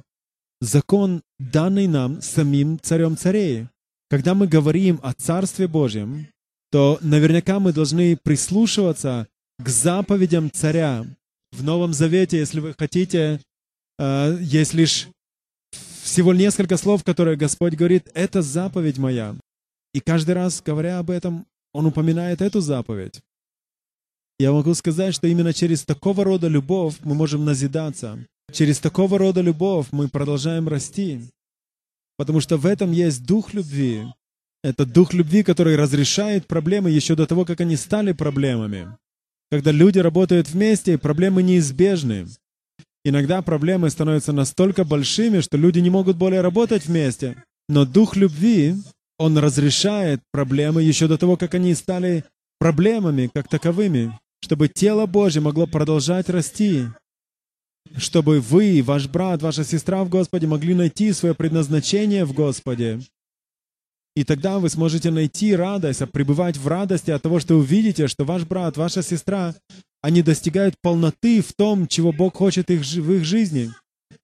Закон, 0.61 1.21
данный 1.37 1.85
нам 1.85 2.23
самим 2.23 2.79
царем 2.81 3.17
царей. 3.17 3.67
Когда 4.09 4.33
мы 4.33 4.47
говорим 4.47 4.99
о 5.03 5.13
Царстве 5.13 5.67
Божьем, 5.67 6.27
то 6.75 6.99
наверняка 6.99 7.61
мы 7.61 7.71
должны 7.71 8.17
прислушиваться 8.17 9.29
к 9.57 9.69
заповедям 9.69 10.51
царя. 10.51 11.05
В 11.53 11.63
Новом 11.63 11.93
Завете, 11.93 12.37
если 12.37 12.59
вы 12.59 12.75
хотите, 12.77 13.39
э, 13.97 14.37
есть 14.41 14.73
лишь 14.73 15.07
всего 16.03 16.33
несколько 16.33 16.75
слов, 16.75 17.05
которые 17.05 17.37
Господь 17.37 17.75
говорит, 17.75 18.09
это 18.13 18.41
заповедь 18.41 18.97
моя. 18.97 19.37
И 19.93 20.01
каждый 20.01 20.35
раз, 20.35 20.61
говоря 20.61 20.99
об 20.99 21.11
этом, 21.11 21.45
Он 21.71 21.85
упоминает 21.85 22.41
эту 22.41 22.59
заповедь. 22.59 23.21
Я 24.37 24.51
могу 24.51 24.73
сказать, 24.73 25.15
что 25.15 25.27
именно 25.27 25.53
через 25.53 25.85
такого 25.85 26.25
рода 26.25 26.49
любовь 26.49 26.95
мы 27.05 27.15
можем 27.15 27.45
назидаться. 27.45 28.19
Через 28.51 28.79
такого 28.79 29.17
рода 29.17 29.39
любовь 29.39 29.87
мы 29.93 30.09
продолжаем 30.09 30.67
расти. 30.67 31.21
Потому 32.17 32.41
что 32.41 32.57
в 32.57 32.65
этом 32.65 32.91
есть 32.91 33.25
дух 33.25 33.53
любви. 33.53 34.07
Это 34.65 34.83
дух 34.83 35.13
любви, 35.13 35.43
который 35.43 35.75
разрешает 35.75 36.47
проблемы 36.47 36.89
еще 36.89 37.15
до 37.15 37.27
того, 37.27 37.45
как 37.45 37.61
они 37.61 37.75
стали 37.75 38.13
проблемами. 38.13 38.97
Когда 39.51 39.69
люди 39.69 39.99
работают 39.99 40.49
вместе, 40.49 40.97
проблемы 40.97 41.43
неизбежны. 41.43 42.25
Иногда 43.03 43.43
проблемы 43.43 43.91
становятся 43.91 44.33
настолько 44.33 44.83
большими, 44.83 45.41
что 45.41 45.55
люди 45.55 45.77
не 45.77 45.91
могут 45.91 46.17
более 46.17 46.41
работать 46.41 46.87
вместе. 46.87 47.43
Но 47.69 47.85
дух 47.85 48.15
любви, 48.15 48.73
он 49.19 49.37
разрешает 49.37 50.21
проблемы 50.31 50.81
еще 50.81 51.07
до 51.07 51.19
того, 51.19 51.37
как 51.37 51.53
они 51.53 51.75
стали 51.75 52.23
проблемами 52.57 53.29
как 53.31 53.47
таковыми, 53.47 54.17
чтобы 54.41 54.67
тело 54.67 55.05
Божье 55.05 55.43
могло 55.43 55.67
продолжать 55.67 56.27
расти, 56.27 56.85
чтобы 57.97 58.39
вы, 58.39 58.81
ваш 58.83 59.07
брат, 59.07 59.43
ваша 59.43 59.63
сестра 59.63 60.03
в 60.03 60.09
Господе 60.09 60.47
могли 60.47 60.73
найти 60.73 61.13
свое 61.13 61.35
предназначение 61.35 62.25
в 62.25 62.33
Господе, 62.33 63.01
и 64.15 64.23
тогда 64.23 64.59
вы 64.59 64.69
сможете 64.69 65.11
найти 65.11 65.55
радость, 65.55 66.01
а 66.01 66.07
пребывать 66.07 66.57
в 66.57 66.67
радости 66.67 67.11
от 67.11 67.21
того, 67.21 67.39
что 67.39 67.55
увидите, 67.55 68.07
что 68.07 68.23
ваш 68.23 68.43
брат, 68.43 68.77
ваша 68.77 69.03
сестра, 69.03 69.53
они 70.01 70.21
достигают 70.21 70.75
полноты 70.81 71.41
в 71.41 71.53
том, 71.53 71.87
чего 71.87 72.13
Бог 72.13 72.35
хочет 72.35 72.69
их, 72.69 72.81
в 72.81 73.11
их 73.11 73.25
жизни. 73.25 73.71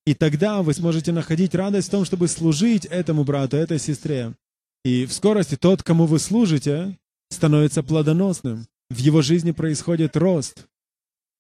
И 0.06 0.14
тогда 0.14 0.62
вы 0.62 0.74
сможете 0.74 1.12
находить 1.12 1.56
радость 1.56 1.90
в 1.90 1.92
том, 1.92 2.06
чтобы 2.06 2.28
служить 2.28 2.86
этому 2.86 3.24
брату, 3.24 3.58
этой 3.58 3.80
сестре. 3.80 4.34
И 4.86 5.06
в 5.06 5.14
скорости 5.14 5.58
тот, 5.58 5.84
кому 5.84 6.06
вы 6.06 6.20
служите, 6.20 6.98
становится 7.30 7.84
плодоносным. 7.84 8.68
В 8.90 8.98
его 8.98 9.22
жизни 9.22 9.52
происходит 9.52 10.16
рост. 10.16 10.68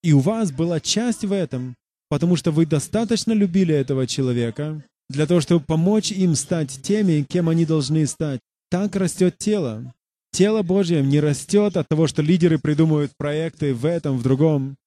И 0.03 0.13
у 0.13 0.19
вас 0.19 0.51
была 0.51 0.79
часть 0.79 1.23
в 1.23 1.31
этом, 1.31 1.75
потому 2.09 2.35
что 2.35 2.51
вы 2.51 2.65
достаточно 2.65 3.31
любили 3.31 3.73
этого 3.73 4.07
человека, 4.07 4.83
для 5.11 5.25
того, 5.27 5.41
чтобы 5.41 5.63
помочь 5.65 6.11
им 6.11 6.35
стать 6.35 6.81
теми, 6.81 7.25
кем 7.27 7.49
они 7.49 7.65
должны 7.65 8.05
стать. 8.07 8.39
Так 8.69 8.95
растет 8.95 9.37
тело. 9.37 9.93
Тело 10.31 10.61
Божье 10.63 11.01
не 11.01 11.19
растет 11.19 11.75
от 11.75 11.89
того, 11.89 12.07
что 12.07 12.21
лидеры 12.21 12.57
придумывают 12.57 13.11
проекты 13.17 13.73
в 13.73 13.85
этом, 13.85 14.17
в 14.17 14.23
другом. 14.23 14.77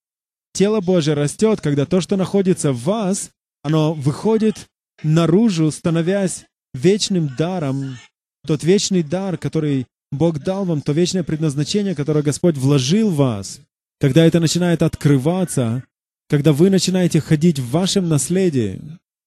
Тело 0.55 0.81
Божье 0.81 1.15
растет, 1.15 1.61
когда 1.61 1.85
то, 1.85 2.01
что 2.01 2.17
находится 2.17 2.73
в 2.73 2.83
вас, 2.85 3.31
оно 3.63 3.93
выходит 3.93 4.67
наружу, 5.03 5.71
становясь 5.71 6.47
вечным 6.73 7.31
даром. 7.37 7.99
Тот 8.47 8.65
вечный 8.65 9.03
дар, 9.03 9.37
который 9.37 9.87
Бог 10.13 10.39
дал 10.39 10.65
вам, 10.65 10.81
то 10.81 10.93
вечное 10.93 11.25
предназначение, 11.25 11.95
которое 11.95 12.23
Господь 12.23 12.57
вложил 12.57 13.11
в 13.11 13.17
вас. 13.17 13.61
Когда 14.01 14.25
это 14.25 14.41
начинает 14.41 14.83
открываться, 14.83 15.85
когда 16.29 16.53
вы 16.53 16.71
начинаете 16.71 17.21
ходить 17.21 17.59
в 17.59 17.71
вашем 17.71 18.09
наследии, 18.09 18.81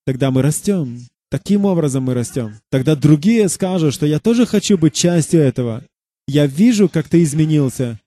Тогда 0.07 0.31
мы 0.31 0.41
растем. 0.41 1.01
Таким 1.29 1.65
образом 1.65 2.03
мы 2.03 2.13
растем. 2.13 2.55
Тогда 2.71 2.95
другие 2.95 3.49
скажут, 3.49 3.93
что 3.93 4.05
я 4.05 4.19
тоже 4.19 4.45
хочу 4.45 4.77
быть 4.77 4.93
частью 4.93 5.41
этого. 5.41 5.83
Я 6.29 6.45
вижу, 6.45 6.87
как 6.87 7.09
ты 7.09 7.23
изменился. 7.23 7.99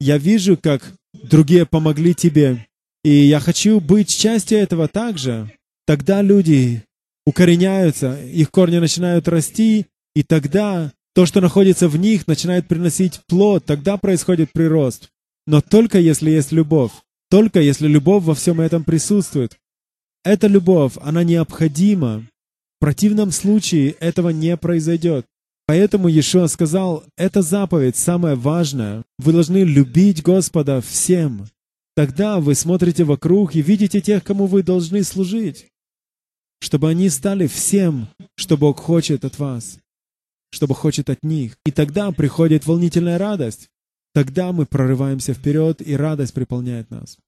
Я 0.00 0.18
вижу, 0.18 0.58
как 0.60 0.94
другие 1.12 1.64
помогли 1.64 2.12
тебе. 2.12 2.66
И 3.04 3.10
я 3.10 3.38
хочу 3.38 3.78
быть 3.78 4.08
частью 4.08 4.58
этого 4.58 4.88
также. 4.88 5.48
Тогда 5.86 6.22
люди 6.22 6.82
укореняются, 7.24 8.20
их 8.20 8.50
корни 8.50 8.78
начинают 8.78 9.28
расти, 9.28 9.86
и 10.16 10.24
тогда 10.24 10.90
то, 11.14 11.24
что 11.24 11.40
находится 11.40 11.88
в 11.88 11.96
них, 11.96 12.26
начинает 12.26 12.66
приносить 12.66 13.20
плод, 13.28 13.64
тогда 13.64 13.96
происходит 13.96 14.50
прирост. 14.52 15.08
Но 15.46 15.60
только 15.60 16.00
если 16.00 16.32
есть 16.32 16.50
любовь, 16.50 16.90
только 17.30 17.60
если 17.60 17.86
любовь 17.86 18.24
во 18.24 18.34
всем 18.34 18.60
этом 18.60 18.82
присутствует. 18.82 19.56
Эта 20.24 20.46
любовь, 20.46 20.94
она 21.02 21.22
необходима. 21.22 22.26
В 22.76 22.80
противном 22.80 23.30
случае 23.30 23.90
этого 24.00 24.30
не 24.30 24.56
произойдет. 24.56 25.26
Поэтому 25.66 26.08
Иешуа 26.08 26.46
сказал, 26.48 27.04
эта 27.16 27.42
заповедь 27.42 27.96
самая 27.96 28.34
важная. 28.36 29.04
Вы 29.18 29.32
должны 29.32 29.58
любить 29.58 30.22
Господа 30.22 30.80
всем. 30.80 31.46
Тогда 31.94 32.40
вы 32.40 32.54
смотрите 32.54 33.04
вокруг 33.04 33.54
и 33.54 33.62
видите 33.62 34.00
тех, 34.00 34.24
кому 34.24 34.46
вы 34.46 34.62
должны 34.62 35.04
служить. 35.04 35.68
Чтобы 36.60 36.88
они 36.90 37.08
стали 37.08 37.46
всем, 37.46 38.08
что 38.34 38.56
Бог 38.56 38.80
хочет 38.80 39.24
от 39.24 39.38
вас, 39.38 39.78
что 40.50 40.66
Бог 40.66 40.78
хочет 40.78 41.08
от 41.08 41.22
них. 41.22 41.56
И 41.64 41.70
тогда 41.70 42.10
приходит 42.12 42.66
волнительная 42.66 43.18
радость. 43.18 43.68
Тогда 44.12 44.52
мы 44.52 44.64
прорываемся 44.64 45.34
вперед, 45.34 45.82
и 45.86 45.96
радость 45.96 46.34
приполняет 46.34 46.90
нас. 46.90 47.18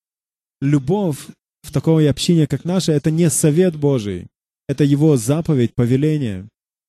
Любовь 0.60 1.26
в 1.66 1.72
такой 1.72 2.08
общине, 2.08 2.46
как 2.46 2.64
наша, 2.64 2.92
это 2.92 3.10
не 3.10 3.28
совет 3.30 3.76
Божий. 3.76 4.26
Это 4.68 4.84
Его 4.84 5.16
заповедь, 5.16 5.74
повеление. 5.74 6.48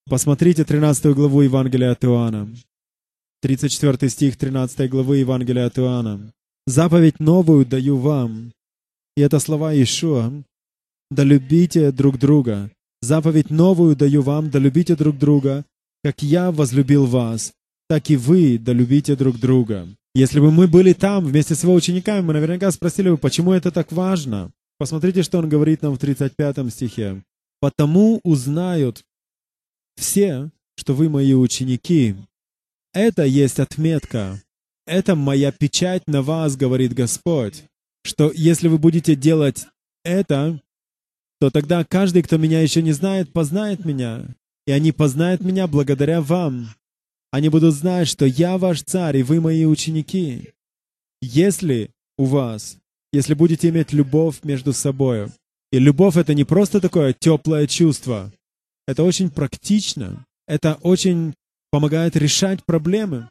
Посмотрите 0.09 0.63
13 0.63 1.13
главу 1.13 1.41
Евангелия 1.41 1.91
от 1.91 2.05
Иоанна. 2.05 2.47
34 3.41 4.09
стих 4.09 4.37
13 4.37 4.89
главы 4.89 5.17
Евангелия 5.17 5.65
от 5.65 5.77
Иоанна. 5.77 6.31
«Заповедь 6.65 7.19
новую 7.19 7.65
даю 7.65 7.97
вам». 7.97 8.51
И 9.15 9.21
это 9.21 9.39
слова 9.39 9.73
Иешуа. 9.73 10.31
«Да 11.11 11.23
любите 11.23 11.91
друг 11.91 12.17
друга». 12.17 12.71
«Заповедь 13.01 13.51
новую 13.51 13.95
даю 13.95 14.21
вам, 14.23 14.49
да 14.49 14.57
любите 14.57 14.95
друг 14.95 15.17
друга, 15.17 15.65
как 16.03 16.23
я 16.23 16.51
возлюбил 16.51 17.05
вас, 17.05 17.53
так 17.87 18.09
и 18.09 18.17
вы 18.17 18.57
да 18.57 18.73
любите 18.73 19.15
друг 19.15 19.37
друга». 19.39 19.87
Если 20.15 20.39
бы 20.39 20.51
мы 20.51 20.67
были 20.67 20.93
там 20.93 21.23
вместе 21.23 21.53
с 21.53 21.61
его 21.61 21.75
учениками, 21.75 22.21
мы 22.21 22.33
наверняка 22.33 22.71
спросили 22.71 23.11
бы, 23.11 23.17
почему 23.17 23.53
это 23.53 23.69
так 23.69 23.91
важно. 23.91 24.51
Посмотрите, 24.77 25.23
что 25.23 25.39
он 25.39 25.49
говорит 25.49 25.81
нам 25.81 25.95
в 25.95 25.99
35 25.99 26.71
стихе. 26.71 27.23
«Потому 27.59 28.19
узнают 28.23 29.03
все, 29.95 30.51
что 30.75 30.93
вы 30.93 31.09
мои 31.09 31.33
ученики. 31.33 32.15
Это 32.93 33.23
есть 33.23 33.59
отметка. 33.59 34.41
Это 34.85 35.15
моя 35.15 35.51
печать 35.51 36.03
на 36.07 36.21
вас, 36.21 36.55
говорит 36.55 36.93
Господь, 36.93 37.63
что 38.03 38.31
если 38.33 38.67
вы 38.67 38.77
будете 38.77 39.15
делать 39.15 39.67
это, 40.05 40.61
то 41.39 41.49
тогда 41.49 41.83
каждый, 41.83 42.23
кто 42.23 42.37
меня 42.37 42.61
еще 42.61 42.81
не 42.81 42.93
знает, 42.93 43.33
познает 43.33 43.83
меня. 43.85 44.25
И 44.65 44.71
они 44.71 44.91
познают 44.91 45.41
меня 45.41 45.67
благодаря 45.67 46.21
вам. 46.21 46.69
Они 47.31 47.49
будут 47.49 47.73
знать, 47.73 48.07
что 48.07 48.25
я 48.25 48.57
ваш 48.57 48.83
царь, 48.83 49.17
и 49.17 49.23
вы 49.23 49.41
мои 49.41 49.65
ученики. 49.65 50.53
Если 51.21 51.91
у 52.17 52.25
вас, 52.25 52.77
если 53.17 53.33
будете 53.33 53.69
иметь 53.69 53.93
любовь 53.93 54.43
между 54.43 54.73
собой, 54.73 55.29
и 55.71 55.79
любовь— 55.79 56.15
это 56.17 56.35
не 56.35 56.43
просто 56.43 56.79
такое 56.79 57.13
теплое 57.13 57.65
чувство, 57.65 58.31
это 58.87 59.03
очень 59.03 59.31
практично. 59.31 60.23
Это 60.47 60.75
очень 60.81 61.33
помогает 61.71 62.15
решать 62.15 62.63
проблемы. 62.63 63.29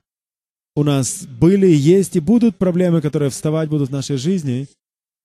У 0.75 0.83
нас 0.83 1.25
были, 1.25 1.69
есть 1.69 2.17
и 2.17 2.21
будут 2.21 2.59
проблемы, 2.59 3.01
которые 3.01 3.31
вставать 3.31 3.69
будут 3.69 3.89
в 3.89 3.93
нашей 3.93 4.17
жизни. 4.17 4.67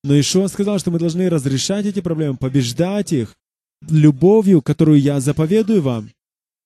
Но 0.03 0.17
Ишуа 0.17 0.47
сказал, 0.47 0.77
что 0.77 0.91
мы 0.91 0.99
должны 0.99 1.27
разрешать 1.27 1.87
эти 1.87 1.99
проблемы, 1.99 2.37
побеждать 2.37 3.11
их 3.11 3.35
любовью, 3.89 4.61
которую 4.61 5.01
я 5.01 5.19
заповедую 5.19 5.81
вам. 5.81 6.11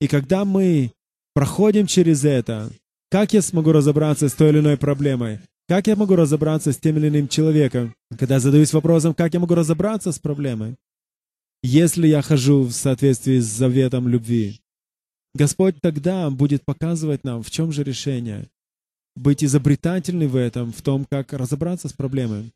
И 0.02 0.08
когда 0.10 0.44
мы 0.44 0.92
проходим 1.34 1.88
через 1.88 2.26
это, 2.26 2.72
как 3.10 3.32
я 3.32 3.42
смогу 3.42 3.72
разобраться 3.72 4.28
с 4.28 4.34
той 4.34 4.50
или 4.50 4.60
иной 4.60 4.78
проблемой? 4.78 5.40
Как 5.68 5.88
я 5.88 5.96
могу 5.96 6.16
разобраться 6.16 6.72
с 6.72 6.78
тем 6.78 6.98
или 6.98 7.10
иным 7.10 7.28
человеком? 7.28 7.96
Когда 8.18 8.40
задаюсь 8.40 8.74
вопросом, 8.74 9.14
как 9.14 9.34
я 9.34 9.40
могу 9.40 9.56
разобраться 9.56 10.12
с 10.12 10.20
проблемой? 10.20 10.76
если 11.66 12.08
я 12.08 12.22
хожу 12.22 12.62
в 12.64 12.72
соответствии 12.72 13.40
с 13.40 13.46
заветом 13.46 14.08
любви. 14.08 14.62
Господь 15.34 15.82
тогда 15.82 16.30
будет 16.30 16.64
показывать 16.64 17.24
нам, 17.24 17.42
в 17.42 17.50
чем 17.50 17.72
же 17.72 17.84
решение. 17.84 18.50
Быть 19.16 19.44
изобретательным 19.44 20.30
в 20.30 20.36
этом, 20.36 20.72
в 20.72 20.82
том, 20.84 21.06
как 21.10 21.34
разобраться 21.34 21.90
с 21.90 21.94
проблемой 21.94 22.54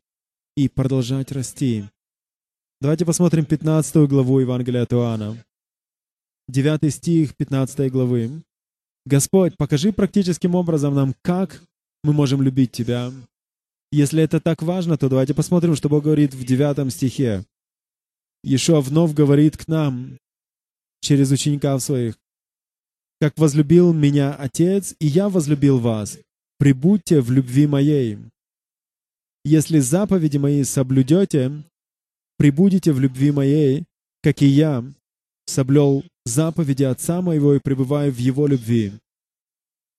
и 0.56 0.68
продолжать 0.68 1.32
расти. 1.32 1.84
Давайте 2.80 3.04
посмотрим 3.04 3.44
15 3.44 4.08
главу 4.08 4.38
Евангелия 4.38 4.82
от 4.82 4.92
Иоанна. 4.92 5.44
9 6.48 6.94
стих 6.94 7.34
15 7.36 7.90
главы. 7.90 8.42
Господь, 9.06 9.56
покажи 9.56 9.92
практическим 9.92 10.54
образом 10.54 10.94
нам, 10.94 11.14
как 11.22 11.64
мы 12.02 12.12
можем 12.12 12.42
любить 12.42 12.72
Тебя. 12.72 13.12
Если 13.92 14.22
это 14.22 14.40
так 14.40 14.62
важно, 14.62 14.96
то 14.96 15.08
давайте 15.08 15.34
посмотрим, 15.34 15.74
что 15.74 15.88
Бог 15.88 16.04
говорит 16.04 16.34
в 16.34 16.44
9 16.44 16.92
стихе. 16.92 17.44
Ишуа 18.42 18.80
вновь 18.80 19.12
говорит 19.12 19.56
к 19.56 19.68
нам 19.68 20.16
через 21.00 21.30
учеников 21.30 21.82
своих. 21.82 22.16
«Как 23.20 23.36
возлюбил 23.36 23.92
меня 23.92 24.34
Отец, 24.34 24.94
и 24.98 25.06
я 25.06 25.28
возлюбил 25.28 25.78
вас, 25.78 26.18
прибудьте 26.58 27.20
в 27.20 27.30
любви 27.30 27.66
моей. 27.66 28.18
Если 29.44 29.78
заповеди 29.78 30.38
мои 30.38 30.64
соблюдете, 30.64 31.64
прибудете 32.38 32.92
в 32.92 33.00
любви 33.00 33.30
моей, 33.30 33.84
как 34.22 34.40
и 34.40 34.46
я 34.46 34.84
соблюл 35.46 36.04
заповеди 36.24 36.84
Отца 36.84 37.20
моего 37.20 37.54
и 37.54 37.60
пребываю 37.60 38.12
в 38.12 38.18
Его 38.18 38.46
любви. 38.46 38.92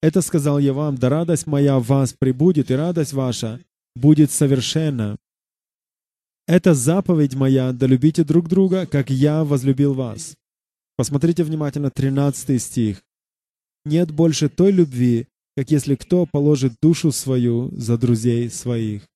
Это 0.02 0.22
сказал 0.22 0.58
я 0.58 0.74
вам, 0.74 0.98
да 0.98 1.10
радость 1.10 1.46
моя 1.46 1.78
в 1.78 1.86
вас 1.86 2.14
прибудет, 2.14 2.72
и 2.72 2.76
радость 2.76 3.14
ваша 3.14 3.60
будет 3.96 4.32
совершенна. 4.32 5.18
Это 6.48 6.74
заповедь 6.74 7.36
моя, 7.36 7.72
да 7.72 7.86
любите 7.86 8.24
друг 8.24 8.50
друга, 8.50 8.88
как 8.88 9.10
я 9.12 9.44
возлюбил 9.44 9.94
вас. 9.94 10.36
Посмотрите 10.98 11.44
внимательно 11.44 11.92
13 11.92 12.62
стих. 12.62 13.04
Нет 13.86 14.12
больше 14.12 14.50
той 14.50 14.72
любви, 14.72 15.28
как 15.56 15.70
если 15.70 15.96
кто 15.96 16.26
положит 16.26 16.74
душу 16.82 17.12
свою 17.12 17.70
за 17.72 17.98
друзей 17.98 18.50
своих. 18.50 19.08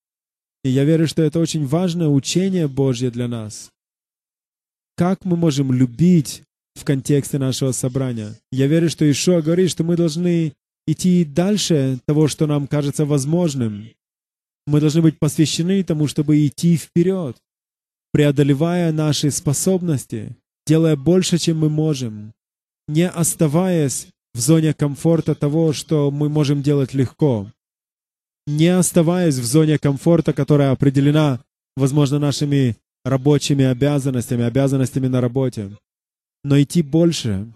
И 0.62 0.68
я 0.68 0.84
верю, 0.84 1.06
что 1.06 1.22
это 1.22 1.38
очень 1.40 1.66
важное 1.66 2.08
учение 2.08 2.68
Божье 2.68 3.10
для 3.10 3.28
нас. 3.28 3.70
Как 4.96 5.24
мы 5.24 5.36
можем 5.36 5.72
любить 5.72 6.42
в 6.74 6.84
контексте 6.84 7.38
нашего 7.38 7.72
собрания? 7.72 8.38
Я 8.50 8.66
верю, 8.66 8.88
что 8.88 9.08
Ишуа 9.08 9.42
говорит, 9.42 9.70
что 9.70 9.84
мы 9.84 9.96
должны 9.96 10.54
идти 10.86 11.24
дальше 11.24 11.98
того, 12.06 12.28
что 12.28 12.46
нам 12.46 12.66
кажется 12.66 13.04
возможным. 13.04 13.90
Мы 14.66 14.80
должны 14.80 15.02
быть 15.02 15.18
посвящены 15.18 15.82
тому, 15.84 16.06
чтобы 16.06 16.46
идти 16.46 16.76
вперед, 16.76 17.36
преодолевая 18.12 18.92
наши 18.92 19.30
способности, 19.30 20.36
делая 20.66 20.96
больше, 20.96 21.38
чем 21.38 21.58
мы 21.58 21.70
можем, 21.70 22.32
не 22.88 23.08
оставаясь 23.08 24.08
в 24.34 24.40
зоне 24.40 24.74
комфорта 24.74 25.34
того, 25.34 25.72
что 25.72 26.10
мы 26.10 26.28
можем 26.28 26.62
делать 26.62 26.94
легко, 26.94 27.50
не 28.46 28.68
оставаясь 28.68 29.36
в 29.36 29.44
зоне 29.44 29.78
комфорта, 29.78 30.32
которая 30.32 30.72
определена, 30.72 31.40
возможно, 31.76 32.18
нашими 32.18 32.76
рабочими 33.04 33.64
обязанностями, 33.64 34.44
обязанностями 34.44 35.06
на 35.06 35.20
работе, 35.20 35.70
но 36.44 36.60
идти 36.60 36.82
больше, 36.82 37.52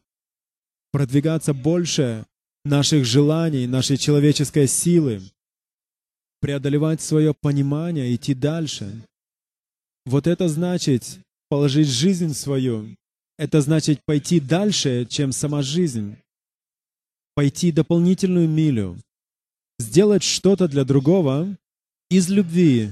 продвигаться 0.93 1.55
больше 1.55 2.25
наших 2.65 3.05
желаний, 3.05 3.67
нашей 3.67 3.97
человеческой 3.97 4.67
силы, 4.67 5.23
преодолевать 6.41 7.01
свое 7.01 7.35
понимание, 7.35 8.15
идти 8.15 8.35
дальше. 8.35 8.91
Вот 10.07 10.27
это 10.27 10.49
значит 10.49 11.21
положить 11.49 11.89
жизнь 11.89 12.35
свою. 12.35 12.97
Это 13.39 13.61
значит 13.61 14.01
пойти 14.05 14.41
дальше, 14.41 15.07
чем 15.09 15.33
сама 15.33 15.63
жизнь. 15.63 16.17
Пойти 17.35 17.73
дополнительную 17.73 18.49
милю. 18.49 18.99
Сделать 19.79 20.23
что-то 20.23 20.69
для 20.69 20.85
другого 20.85 21.57
из 22.11 22.29
любви. 22.29 22.91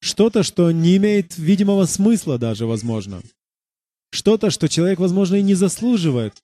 Что-то, 0.00 0.42
что 0.42 0.70
не 0.70 0.96
имеет 0.96 1.36
видимого 1.38 1.86
смысла 1.86 2.38
даже, 2.38 2.66
возможно. 2.66 3.22
Что-то, 4.10 4.50
что 4.50 4.68
человек, 4.68 4.98
возможно, 4.98 5.36
и 5.36 5.42
не 5.42 5.54
заслуживает. 5.54 6.34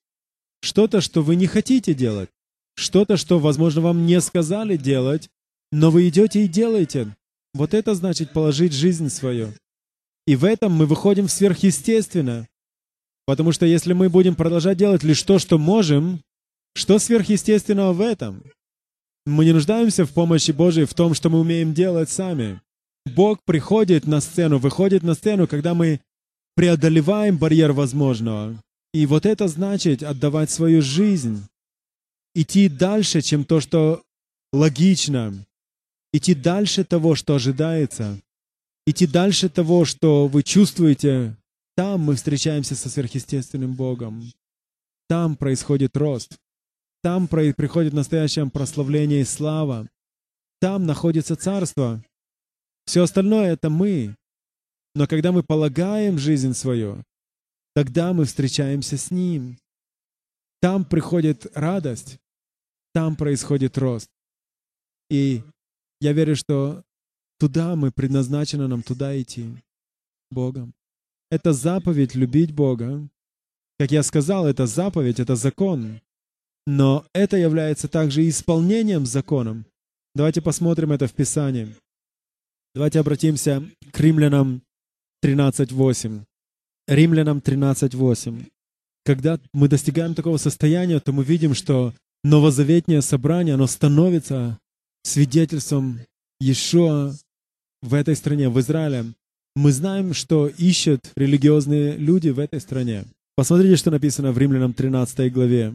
Что-то, 0.61 1.01
что 1.01 1.23
вы 1.23 1.37
не 1.37 1.47
хотите 1.47 1.94
делать. 1.94 2.31
Что-то, 2.79 3.17
что, 3.17 3.41
возможно, 3.41 3.81
вам 3.81 4.07
не 4.07 4.21
сказали 4.21 4.77
делать, 4.77 5.29
но 5.73 5.91
вы 5.91 6.09
идете 6.09 6.45
и 6.45 6.49
делаете. 6.49 7.12
Вот 7.53 7.75
это 7.75 7.97
значит 7.97 8.33
положить 8.33 8.73
жизнь 8.73 9.09
свою. 9.09 9.53
И 10.29 10.37
в 10.37 10.45
этом 10.45 10.75
мы 10.75 10.87
выходим 10.87 11.27
в 11.27 11.33
сверхъестественное. 11.33 12.47
Потому 13.27 13.51
что 13.51 13.67
если 13.67 13.95
мы 13.95 14.09
будем 14.09 14.37
продолжать 14.37 14.79
делать 14.79 15.03
лишь 15.03 15.25
то, 15.25 15.41
что 15.41 15.59
можем, 15.59 16.21
что 16.77 17.01
сверхъестественного 17.01 17.93
в 17.93 18.01
этом? 18.01 18.45
Мы 19.27 19.45
не 19.45 19.53
нуждаемся 19.53 20.07
в 20.07 20.12
помощи 20.12 20.53
Божьей 20.53 20.85
в 20.85 20.95
том, 20.95 21.14
что 21.14 21.31
мы 21.31 21.41
умеем 21.41 21.75
делать 21.75 22.11
сами. 22.11 22.61
Бог 23.07 23.43
приходит 23.45 24.07
на 24.07 24.21
сцену, 24.21 24.59
выходит 24.59 25.03
на 25.03 25.14
сцену, 25.14 25.49
когда 25.49 25.75
мы 25.75 26.01
преодолеваем 26.55 27.38
барьер 27.38 27.73
возможного. 27.73 28.62
И 28.95 29.05
вот 29.07 29.27
это 29.27 29.49
значит 29.49 30.05
отдавать 30.05 30.53
свою 30.53 30.81
жизнь, 30.81 31.43
идти 32.40 32.68
дальше, 32.68 33.20
чем 33.20 33.44
то, 33.44 33.61
что 33.61 34.05
логично, 34.53 35.44
идти 36.12 36.35
дальше 36.35 36.85
того, 36.85 37.16
что 37.16 37.35
ожидается, 37.35 38.20
идти 38.87 39.07
дальше 39.07 39.48
того, 39.48 39.85
что 39.85 40.29
вы 40.29 40.44
чувствуете. 40.44 41.37
Там 41.77 42.01
мы 42.01 42.14
встречаемся 42.14 42.74
со 42.77 42.88
сверхъестественным 42.88 43.74
Богом. 43.74 44.22
Там 45.09 45.37
происходит 45.37 45.96
рост. 45.96 46.37
Там 47.03 47.29
приходит 47.29 47.92
настоящее 47.92 48.48
прославление 48.51 49.22
и 49.22 49.24
слава. 49.24 49.88
Там 50.61 50.87
находится 50.87 51.37
царство. 51.37 52.03
Все 52.85 53.03
остальное— 53.03 53.53
это 53.53 53.70
мы. 53.70 54.16
Но 54.94 55.07
когда 55.07 55.31
мы 55.33 55.42
полагаем 55.42 56.18
жизнь 56.18 56.55
свою, 56.55 57.05
тогда 57.74 58.12
мы 58.12 58.24
встречаемся 58.24 58.96
с 58.96 59.11
Ним. 59.11 59.59
Там 60.61 60.85
приходит 60.85 61.46
радость, 61.55 62.18
там 62.99 63.15
происходит 63.15 63.79
рост. 63.79 64.09
И 65.09 65.45
я 66.01 66.13
верю, 66.13 66.35
что 66.35 66.83
туда 67.39 67.77
мы 67.77 67.93
предназначено 67.93 68.67
нам 68.67 68.83
туда 68.83 69.17
идти, 69.23 69.45
Богом. 70.33 70.75
Это 71.31 71.53
заповедь 71.53 72.17
любить 72.17 72.53
Бога. 72.53 73.09
Как 73.79 73.93
я 73.93 74.03
сказал, 74.03 74.49
это 74.49 74.67
заповедь, 74.67 75.21
это 75.21 75.37
закон. 75.37 76.01
Но 76.67 77.07
это 77.15 77.37
является 77.37 77.87
также 77.87 78.29
исполнением 78.29 79.07
законом. 79.07 79.65
Давайте 80.17 80.43
посмотрим 80.43 80.91
это 80.91 81.07
в 81.07 81.13
Писании. 81.13 81.69
Давайте 82.75 82.99
обратимся 82.99 83.63
к 83.93 84.01
римлянам 84.01 84.63
13.8. 85.25 86.25
Римлянам 86.89 87.39
13.8. 87.39 88.45
Когда 89.05 89.39
мы 89.53 89.69
достигаем 89.69 90.17
такого 90.17 90.37
состояния, 90.39 90.99
то 90.99 91.13
мы 91.13 91.23
видим, 91.23 91.55
что 91.55 91.95
новозаветнее 92.25 93.03
собрание, 93.03 93.55
оно 93.55 93.67
становится 93.67 94.59
свидетельством 95.03 96.01
Иешуа 96.41 97.15
в 97.83 97.95
этой 97.95 98.17
стране, 98.17 98.49
в 98.49 98.59
Израиле. 98.61 99.07
Мы 99.57 99.73
знаем, 99.73 100.15
что 100.15 100.47
ищут 100.47 101.11
религиозные 101.17 101.97
люди 101.97 102.29
в 102.29 102.39
этой 102.39 102.61
стране. 102.61 103.05
Посмотрите, 103.35 103.77
что 103.77 103.91
написано 103.91 104.33
в 104.33 104.39
Римлянам 104.39 104.73
13 104.73 105.33
главе. 105.33 105.75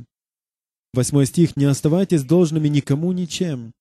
8 0.93 1.25
стих. 1.25 1.55
«Не 1.55 1.65
оставайтесь 1.65 2.23
должными 2.23 2.67
никому 2.67 3.11
ничем, 3.11 3.71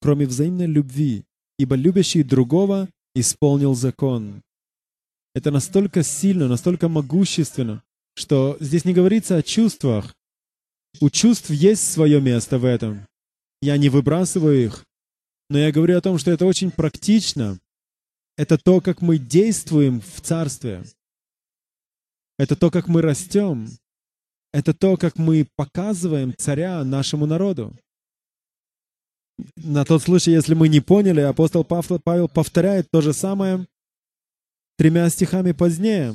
кроме 0.00 0.26
взаимной 0.26 0.66
любви, 0.66 1.24
ибо 1.58 1.74
любящий 1.74 2.22
другого 2.22 2.88
исполнил 3.14 3.74
закон». 3.74 4.42
Это 5.34 5.50
настолько 5.50 6.02
сильно, 6.02 6.48
настолько 6.48 6.88
могущественно, 6.88 7.82
что 8.14 8.56
здесь 8.60 8.84
не 8.84 8.92
говорится 8.92 9.36
о 9.36 9.42
чувствах. 9.42 10.14
У 10.98 11.08
чувств 11.10 11.50
есть 11.50 11.90
свое 11.90 12.20
место 12.20 12.58
в 12.58 12.64
этом. 12.64 13.06
Я 13.62 13.76
не 13.76 13.88
выбрасываю 13.88 14.64
их, 14.64 14.84
но 15.48 15.58
я 15.58 15.70
говорю 15.70 15.96
о 15.96 16.00
том, 16.00 16.18
что 16.18 16.30
это 16.30 16.46
очень 16.46 16.70
практично. 16.70 17.60
Это 18.36 18.58
то, 18.58 18.80
как 18.80 19.02
мы 19.02 19.18
действуем 19.18 20.00
в 20.00 20.20
Царстве. 20.20 20.82
Это 22.38 22.56
то, 22.56 22.70
как 22.70 22.88
мы 22.88 23.02
растем. 23.02 23.68
Это 24.52 24.74
то, 24.74 24.96
как 24.96 25.16
мы 25.16 25.46
показываем 25.56 26.34
царя 26.36 26.82
нашему 26.82 27.26
народу. 27.26 27.76
На 29.56 29.84
тот 29.84 30.02
случай, 30.02 30.32
если 30.32 30.54
мы 30.54 30.68
не 30.68 30.80
поняли, 30.80 31.20
апостол 31.20 31.64
Павел 31.64 32.28
повторяет 32.28 32.90
то 32.90 33.00
же 33.00 33.12
самое 33.12 33.66
тремя 34.76 35.08
стихами 35.10 35.52
позднее. 35.52 36.14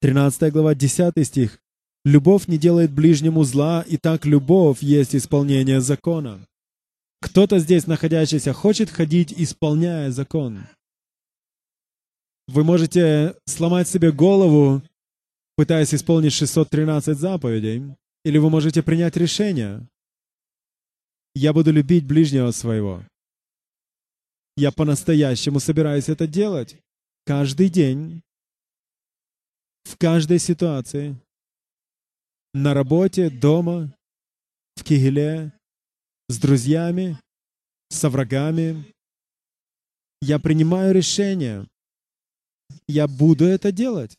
13 0.00 0.52
глава, 0.52 0.74
10 0.74 1.26
стих. 1.26 1.60
«Любовь 2.08 2.48
не 2.48 2.58
делает 2.58 2.90
ближнему 2.90 3.44
зла, 3.44 3.84
и 3.86 3.96
так 3.98 4.24
любовь 4.24 4.82
есть 4.82 5.14
исполнение 5.14 5.80
закона». 5.80 6.40
Кто-то 7.20 7.58
здесь 7.58 7.86
находящийся 7.86 8.52
хочет 8.52 8.90
ходить, 8.90 9.34
исполняя 9.36 10.10
закон. 10.10 10.66
Вы 12.46 12.64
можете 12.64 13.34
сломать 13.44 13.88
себе 13.88 14.12
голову, 14.12 14.82
пытаясь 15.56 15.92
исполнить 15.92 16.32
613 16.32 17.18
заповедей, 17.18 17.94
или 18.24 18.38
вы 18.38 18.50
можете 18.50 18.82
принять 18.82 19.16
решение. 19.16 19.86
Я 21.34 21.52
буду 21.52 21.72
любить 21.72 22.06
ближнего 22.06 22.52
своего. 22.52 23.02
Я 24.56 24.72
по-настоящему 24.72 25.60
собираюсь 25.60 26.08
это 26.08 26.26
делать. 26.26 26.76
Каждый 27.26 27.68
день, 27.68 28.22
в 29.84 29.96
каждой 29.98 30.38
ситуации, 30.38 31.16
на 32.62 32.74
работе, 32.74 33.30
дома, 33.30 33.94
в 34.76 34.84
кигеле, 34.84 35.52
с 36.28 36.38
друзьями, 36.38 37.18
со 37.88 38.10
врагами. 38.10 38.84
Я 40.20 40.38
принимаю 40.38 40.94
решение. 40.94 41.66
Я 42.86 43.06
буду 43.06 43.44
это 43.44 43.72
делать. 43.72 44.16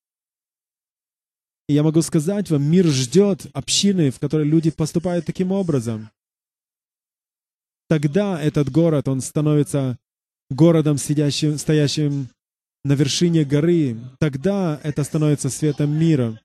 И 1.68 1.74
я 1.74 1.84
могу 1.84 2.02
сказать 2.02 2.50
вам, 2.50 2.64
мир 2.64 2.88
ждет 2.88 3.46
общины, 3.54 4.10
в 4.10 4.20
которой 4.20 4.46
люди 4.46 4.72
поступают 4.72 5.26
таким 5.26 5.52
образом. 5.52 6.10
Тогда 7.88 8.42
этот 8.42 8.72
город, 8.72 9.08
он 9.08 9.22
становится 9.22 9.98
городом, 10.50 10.98
сидящим, 10.98 11.58
стоящим 11.58 12.30
на 12.84 12.94
вершине 12.94 13.44
горы, 13.44 14.00
тогда 14.20 14.80
это 14.84 15.04
становится 15.04 15.50
светом 15.50 15.92
мира. 15.92 16.40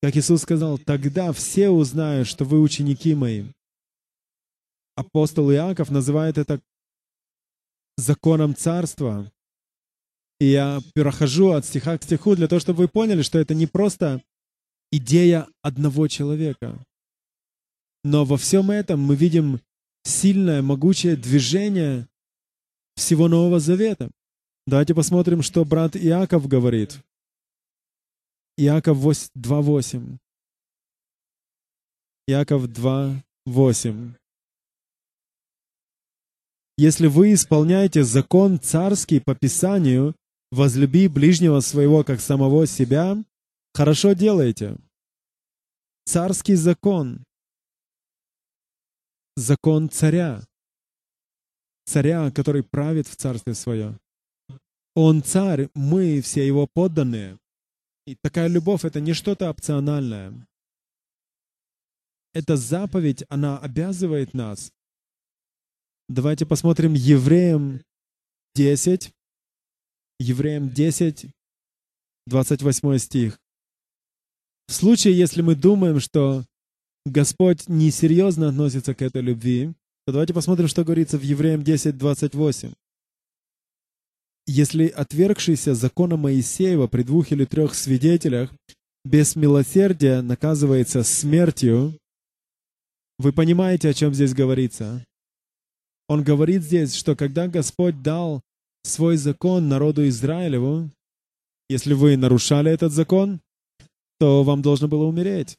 Как 0.00 0.16
Иисус 0.16 0.42
сказал, 0.42 0.78
тогда 0.78 1.32
все 1.32 1.70
узнают, 1.70 2.28
что 2.28 2.44
вы 2.44 2.60
ученики 2.60 3.14
мои. 3.14 3.46
Апостол 4.94 5.50
Иаков 5.52 5.90
называет 5.90 6.38
это 6.38 6.60
законом 7.96 8.54
царства. 8.54 9.30
И 10.40 10.46
я 10.46 10.80
перехожу 10.94 11.50
от 11.50 11.64
стиха 11.64 11.98
к 11.98 12.04
стиху 12.04 12.36
для 12.36 12.46
того, 12.46 12.60
чтобы 12.60 12.78
вы 12.78 12.88
поняли, 12.88 13.22
что 13.22 13.38
это 13.40 13.54
не 13.54 13.66
просто 13.66 14.22
идея 14.92 15.48
одного 15.62 16.06
человека. 16.06 16.78
Но 18.04 18.24
во 18.24 18.36
всем 18.36 18.70
этом 18.70 19.00
мы 19.00 19.16
видим 19.16 19.60
сильное, 20.04 20.62
могучее 20.62 21.16
движение 21.16 22.06
всего 22.94 23.26
Нового 23.26 23.58
Завета. 23.58 24.10
Давайте 24.66 24.94
посмотрим, 24.94 25.42
что 25.42 25.64
брат 25.64 25.96
Иаков 25.96 26.46
говорит. 26.46 27.00
Иаков 28.58 28.98
2.8. 28.98 30.18
Иаков 32.26 32.64
2.8. 32.64 34.14
Если 36.76 37.06
вы 37.06 37.32
исполняете 37.32 38.02
закон 38.02 38.60
царский 38.60 39.20
по 39.20 39.34
Писанию, 39.34 40.14
возлюби 40.50 41.08
ближнего 41.08 41.60
своего 41.60 42.04
как 42.04 42.20
самого 42.20 42.66
себя, 42.66 43.16
хорошо 43.72 44.12
делаете. 44.12 44.76
Царский 46.04 46.56
закон. 46.56 47.24
Закон 49.36 49.88
царя 49.88 50.42
царя, 51.88 52.30
который 52.30 52.62
правит 52.62 53.06
в 53.08 53.16
царстве 53.16 53.54
свое. 53.54 53.98
Он 54.94 55.22
царь, 55.22 55.68
мы 55.74 56.20
все 56.20 56.46
его 56.46 56.66
подданные. 56.66 57.38
Такая 58.16 58.48
любовь— 58.48 58.84
это 58.84 59.00
не 59.00 59.12
что-то 59.12 59.50
опциональное. 59.50 60.46
Эта 62.32 62.56
заповедь, 62.56 63.24
она 63.28 63.58
обязывает 63.58 64.34
нас. 64.34 64.72
Давайте 66.08 66.46
посмотрим 66.46 66.94
Евреям 66.94 67.82
10, 68.54 69.12
Евреям 70.18 70.70
10, 70.70 71.26
28 72.26 72.98
стих. 72.98 73.40
В 74.66 74.72
случае, 74.72 75.16
если 75.16 75.42
мы 75.42 75.54
думаем, 75.54 76.00
что 76.00 76.44
Господь 77.06 77.68
несерьезно 77.68 78.48
относится 78.48 78.94
к 78.94 79.02
этой 79.02 79.22
любви, 79.22 79.72
то 80.06 80.12
давайте 80.12 80.34
посмотрим, 80.34 80.68
что 80.68 80.84
говорится 80.84 81.18
в 81.18 81.22
Евреям 81.22 81.62
10.28. 81.62 82.74
Если 84.50 84.88
отвергшийся 84.88 85.74
закона 85.74 86.16
Моисеева 86.16 86.86
при 86.86 87.02
двух 87.02 87.32
или 87.32 87.44
трех 87.44 87.74
свидетелях 87.74 88.50
без 89.04 89.36
милосердия 89.36 90.22
наказывается 90.22 91.02
смертью, 91.02 91.98
вы 93.18 93.34
понимаете, 93.34 93.90
о 93.90 93.92
чем 93.92 94.14
здесь 94.14 94.32
говорится? 94.32 95.04
Он 96.08 96.24
говорит 96.24 96.62
здесь, 96.62 96.94
что 96.94 97.14
когда 97.14 97.46
Господь 97.46 98.00
дал 98.00 98.40
свой 98.84 99.18
закон 99.18 99.68
народу 99.68 100.08
Израилеву, 100.08 100.90
если 101.68 101.92
вы 101.92 102.16
нарушали 102.16 102.72
этот 102.72 102.90
закон, 102.92 103.42
то 104.18 104.44
вам 104.44 104.62
должно 104.62 104.88
было 104.88 105.04
умереть. 105.04 105.58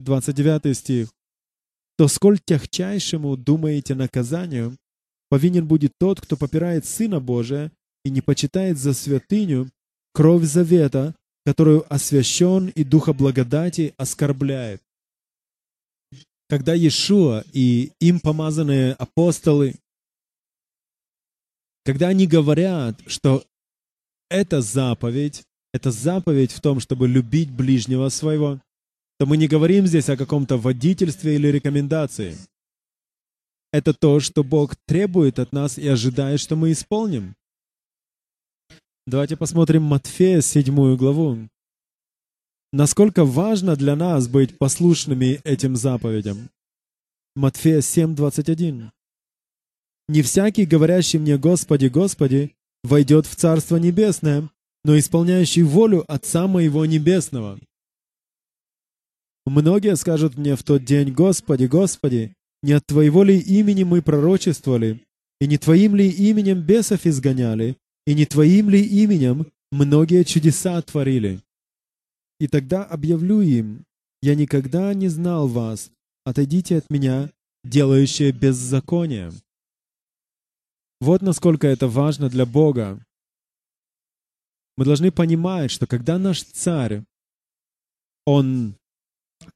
29 0.00 0.76
стих. 0.76 1.08
То 1.96 2.08
сколь 2.08 2.38
тягчайшему 2.38 3.38
думаете 3.38 3.94
наказанию, 3.94 4.76
повинен 5.32 5.66
будет 5.66 5.92
тот, 5.98 6.20
кто 6.20 6.36
попирает 6.36 6.84
Сына 6.84 7.18
Божия 7.18 7.72
и 8.04 8.10
не 8.10 8.20
почитает 8.20 8.76
за 8.76 8.92
святыню 8.92 9.70
кровь 10.12 10.44
завета, 10.44 11.14
которую 11.46 11.86
освящен 11.90 12.68
и 12.68 12.84
Духа 12.84 13.14
благодати 13.14 13.94
оскорбляет. 13.96 14.82
Когда 16.50 16.74
Иешуа 16.74 17.44
и 17.54 17.92
им 17.98 18.20
помазанные 18.20 18.92
апостолы, 18.92 19.76
когда 21.86 22.08
они 22.08 22.26
говорят, 22.26 23.00
что 23.06 23.42
эта 24.28 24.60
заповедь, 24.60 25.44
это 25.72 25.90
заповедь 25.90 26.52
в 26.52 26.60
том, 26.60 26.78
чтобы 26.78 27.08
любить 27.08 27.50
ближнего 27.50 28.10
своего, 28.10 28.60
то 29.18 29.24
мы 29.24 29.38
не 29.38 29.48
говорим 29.48 29.86
здесь 29.86 30.10
о 30.10 30.18
каком-то 30.18 30.58
водительстве 30.58 31.36
или 31.36 31.48
рекомендации. 31.48 32.36
Это 33.72 33.94
то, 33.94 34.20
что 34.20 34.44
Бог 34.44 34.76
требует 34.86 35.38
от 35.38 35.52
нас 35.52 35.78
и 35.78 35.88
ожидает, 35.88 36.40
что 36.40 36.56
мы 36.56 36.72
исполним. 36.72 37.34
Давайте 39.06 39.36
посмотрим 39.36 39.82
Матфея, 39.82 40.42
седьмую 40.42 40.96
главу. 40.98 41.48
Насколько 42.72 43.24
важно 43.24 43.74
для 43.74 43.96
нас 43.96 44.28
быть 44.28 44.58
послушными 44.58 45.40
этим 45.44 45.74
заповедям. 45.74 46.50
Матфея 47.34 47.80
7, 47.80 48.14
21. 48.14 48.92
«Не 50.08 50.22
всякий, 50.22 50.66
говорящий 50.66 51.18
мне 51.18 51.38
«Господи, 51.38 51.86
Господи», 51.86 52.54
войдет 52.84 53.26
в 53.26 53.34
Царство 53.36 53.76
Небесное, 53.76 54.50
но 54.84 54.98
исполняющий 54.98 55.62
волю 55.62 56.04
Отца 56.08 56.46
Моего 56.46 56.84
Небесного. 56.84 57.58
Многие 59.46 59.96
скажут 59.96 60.36
мне 60.36 60.56
в 60.56 60.62
тот 60.62 60.84
день, 60.84 61.12
«Господи, 61.12 61.64
Господи, 61.64 62.34
не 62.62 62.72
от 62.72 62.86
Твоего 62.86 63.24
ли 63.24 63.38
имени 63.38 63.82
мы 63.82 64.02
пророчествовали, 64.02 65.04
и 65.40 65.46
не 65.46 65.58
Твоим 65.58 65.96
ли 65.96 66.08
именем 66.08 66.60
бесов 66.60 67.06
изгоняли, 67.06 67.76
и 68.06 68.14
не 68.14 68.26
Твоим 68.26 68.70
ли 68.70 68.82
именем 68.82 69.46
многие 69.70 70.24
чудеса 70.24 70.80
творили?» 70.82 71.40
И 72.38 72.48
тогда 72.48 72.84
объявлю 72.84 73.40
им, 73.40 73.84
«Я 74.20 74.34
никогда 74.34 74.94
не 74.94 75.08
знал 75.08 75.48
вас, 75.48 75.90
отойдите 76.24 76.78
от 76.78 76.90
меня, 76.90 77.30
делающие 77.64 78.32
беззаконие». 78.32 79.32
Вот 81.00 81.20
насколько 81.20 81.66
это 81.66 81.88
важно 81.88 82.28
для 82.28 82.46
Бога. 82.46 83.04
Мы 84.76 84.84
должны 84.84 85.10
понимать, 85.10 85.72
что 85.72 85.88
когда 85.88 86.16
наш 86.16 86.44
царь, 86.44 87.02
он 88.24 88.76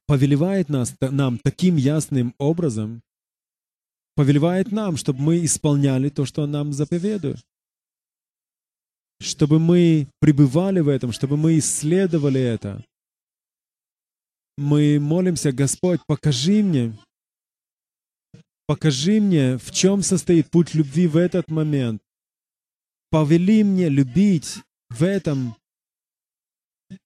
повелевает 0.05 0.69
нас, 0.69 0.95
нам 1.01 1.37
таким 1.37 1.75
ясным 1.75 2.33
образом, 2.37 3.01
повелевает 4.15 4.71
нам, 4.71 4.97
чтобы 4.97 5.21
мы 5.21 5.45
исполняли 5.45 6.09
то, 6.09 6.25
что 6.25 6.43
Он 6.43 6.51
нам 6.51 6.73
заповедует. 6.73 7.39
Чтобы 9.19 9.59
мы 9.59 10.07
пребывали 10.19 10.79
в 10.79 10.89
этом, 10.89 11.11
чтобы 11.11 11.37
мы 11.37 11.57
исследовали 11.57 12.39
это. 12.39 12.83
Мы 14.57 14.99
молимся, 14.99 15.51
Господь, 15.51 16.01
покажи 16.07 16.63
мне, 16.63 16.97
покажи 18.67 19.21
мне, 19.21 19.57
в 19.57 19.71
чем 19.71 20.01
состоит 20.03 20.49
путь 20.49 20.73
любви 20.73 21.07
в 21.07 21.17
этот 21.17 21.49
момент. 21.49 22.01
Повели 23.09 23.63
мне 23.63 23.89
любить 23.89 24.57
в 24.89 25.03
этом 25.03 25.55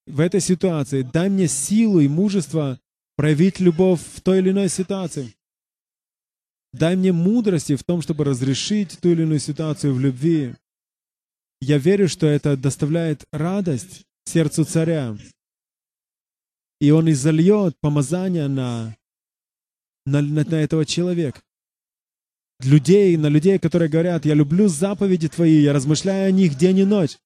в 0.08 0.20
этой 0.20 0.40
ситуации. 0.40 1.02
Дай 1.02 1.30
мне 1.30 1.48
силу 1.48 2.00
и 2.00 2.08
мужество 2.08 2.80
проявить 3.16 3.60
любовь 3.60 4.02
в 4.02 4.22
той 4.22 4.40
или 4.40 4.52
иной 4.52 4.70
ситуации. 4.70 5.34
Дай 6.74 6.96
мне 6.96 7.12
мудрости 7.12 7.76
в 7.76 7.84
том, 7.84 8.02
чтобы 8.02 8.24
разрешить 8.24 9.00
ту 9.00 9.10
или 9.10 9.24
иную 9.24 9.40
ситуацию 9.40 9.94
в 9.94 10.00
любви. 10.00 10.56
Я 11.60 11.78
верю, 11.78 12.08
что 12.08 12.28
это 12.28 12.56
доставляет 12.56 13.26
радость 13.32 14.04
сердцу 14.26 14.64
царя. 14.64 15.18
И 16.80 16.90
он 16.92 17.12
изольет 17.12 17.76
помазание 17.80 18.48
на, 18.48 18.96
на, 20.06 20.22
на, 20.22 20.56
этого 20.56 20.86
человека. 20.86 21.42
Людей, 22.62 23.18
на 23.18 23.28
людей, 23.28 23.60
которые 23.60 23.90
говорят, 23.90 24.26
я 24.26 24.34
люблю 24.34 24.68
заповеди 24.68 25.28
Твои, 25.28 25.62
я 25.62 25.74
размышляю 25.74 26.30
о 26.30 26.32
них 26.32 26.58
день 26.58 26.80
и 26.80 26.86
ночь. 26.86 27.18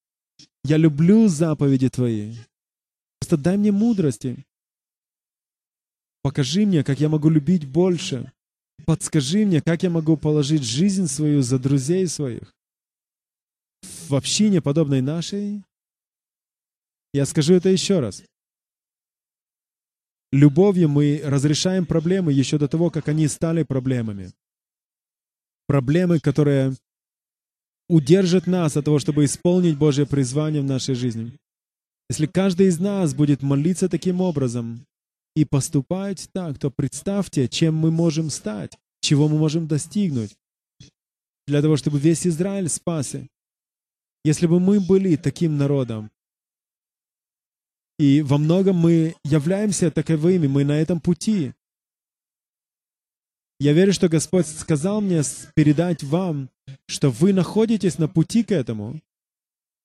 Я 0.68 0.78
люблю 0.78 1.28
заповеди 1.28 1.90
Твои. 1.90 2.34
Просто 3.20 3.38
дай 3.38 3.56
мне 3.56 3.72
мудрости. 3.72 4.44
Покажи 6.24 6.66
мне, 6.66 6.84
как 6.84 7.00
я 7.00 7.08
могу 7.08 7.30
любить 7.30 7.68
больше. 7.68 8.32
Подскажи 8.84 9.46
мне, 9.46 9.62
как 9.62 9.84
я 9.84 9.92
могу 9.92 10.18
положить 10.18 10.64
жизнь 10.64 11.06
свою 11.06 11.44
за 11.44 11.60
друзей 11.60 12.08
своих. 12.08 12.52
В 14.10 14.16
общине, 14.16 14.60
подобной 14.60 15.02
нашей, 15.02 15.64
я 17.14 17.28
скажу 17.28 17.54
это 17.54 17.70
еще 17.70 18.00
раз. 18.00 18.24
Любовью 20.32 20.90
мы 20.90 21.22
разрешаем 21.24 21.86
проблемы 21.86 22.34
еще 22.34 22.58
до 22.58 22.68
того, 22.68 22.90
как 22.90 23.08
они 23.08 23.28
стали 23.28 23.62
проблемами. 23.62 24.34
Проблемы, 25.68 26.20
которые 26.20 26.74
удержит 27.88 28.48
нас 28.48 28.78
от 28.78 28.86
того, 28.86 29.00
чтобы 29.00 29.26
исполнить 29.26 29.78
Божье 29.78 30.06
призвание 30.06 30.62
в 30.62 30.66
нашей 30.66 30.96
жизни. 30.96 31.38
Если 32.10 32.28
каждый 32.28 32.68
из 32.68 32.80
нас 32.80 33.14
будет 33.14 33.42
молиться 33.42 33.90
таким 33.90 34.22
образом 34.22 34.86
и 35.36 35.46
поступать 35.46 36.30
так, 36.34 36.60
то 36.60 36.70
представьте, 36.70 37.48
чем 37.48 37.76
мы 37.76 37.92
можем 37.92 38.30
стать, 38.30 38.78
чего 39.02 39.28
мы 39.28 39.38
можем 39.38 39.68
достигнуть 39.68 40.36
для 41.48 41.62
того, 41.62 41.78
чтобы 41.78 42.00
весь 42.00 42.26
Израиль 42.26 42.70
спасся. 42.70 43.28
Если 44.24 44.48
бы 44.48 44.60
мы 44.60 44.80
были 44.80 45.16
таким 45.16 45.58
народом, 45.58 46.10
и 47.98 48.22
во 48.22 48.38
многом 48.38 48.76
мы 48.76 49.16
являемся 49.24 49.90
таковыми, 49.92 50.48
мы 50.48 50.66
на 50.66 50.74
этом 50.74 51.00
пути. 51.00 51.54
Я 53.60 53.74
верю, 53.74 53.94
что 53.94 54.10
Господь 54.10 54.48
сказал 54.48 55.00
мне 55.00 55.22
передать 55.56 56.04
вам 56.04 56.50
что 56.88 57.10
вы 57.12 57.34
находитесь 57.34 57.98
на 57.98 58.08
пути 58.08 58.44
к 58.44 58.52
этому. 58.52 59.02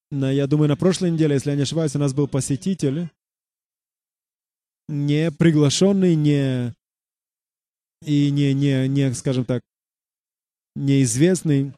На, 0.09 0.31
я 0.31 0.47
думаю, 0.47 0.69
на 0.69 0.75
прошлой 0.75 1.11
неделе, 1.11 1.35
если 1.35 1.51
я 1.51 1.55
не 1.55 1.63
ошибаюсь, 1.63 1.95
у 1.95 1.99
нас 1.99 2.13
был 2.13 2.27
посетитель, 2.27 3.09
не 4.87 5.31
приглашенный, 5.31 6.15
не 6.15 6.73
и 8.05 8.31
не, 8.31 8.53
не, 8.53 8.87
не, 8.87 9.13
скажем 9.13 9.45
так, 9.45 9.61
неизвестный. 10.75 11.73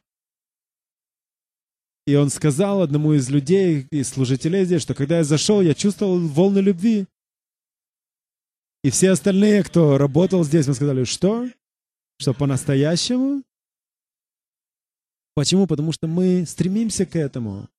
И 2.06 2.16
он 2.16 2.30
сказал 2.30 2.82
одному 2.82 3.14
из 3.14 3.30
людей, 3.30 3.88
из 3.92 4.10
служителей 4.10 4.66
здесь, 4.66 4.82
что 4.82 4.94
когда 4.94 5.18
я 5.18 5.24
зашел, 5.24 5.62
я 5.62 5.74
чувствовал 5.74 6.20
волны 6.20 6.60
любви. 6.60 7.08
И 8.84 8.90
все 8.90 9.12
остальные, 9.12 9.64
кто 9.64 9.98
работал 9.98 10.44
здесь, 10.44 10.68
мы 10.68 10.74
сказали, 10.74 11.06
что? 11.06 11.50
Что 12.20 12.34
по-настоящему? 12.34 13.44
Почему? 15.36 15.68
Потому 15.68 15.92
что 15.92 16.08
мы 16.08 16.46
стремимся 16.46 17.06
к 17.06 17.16
этому. 17.16 17.70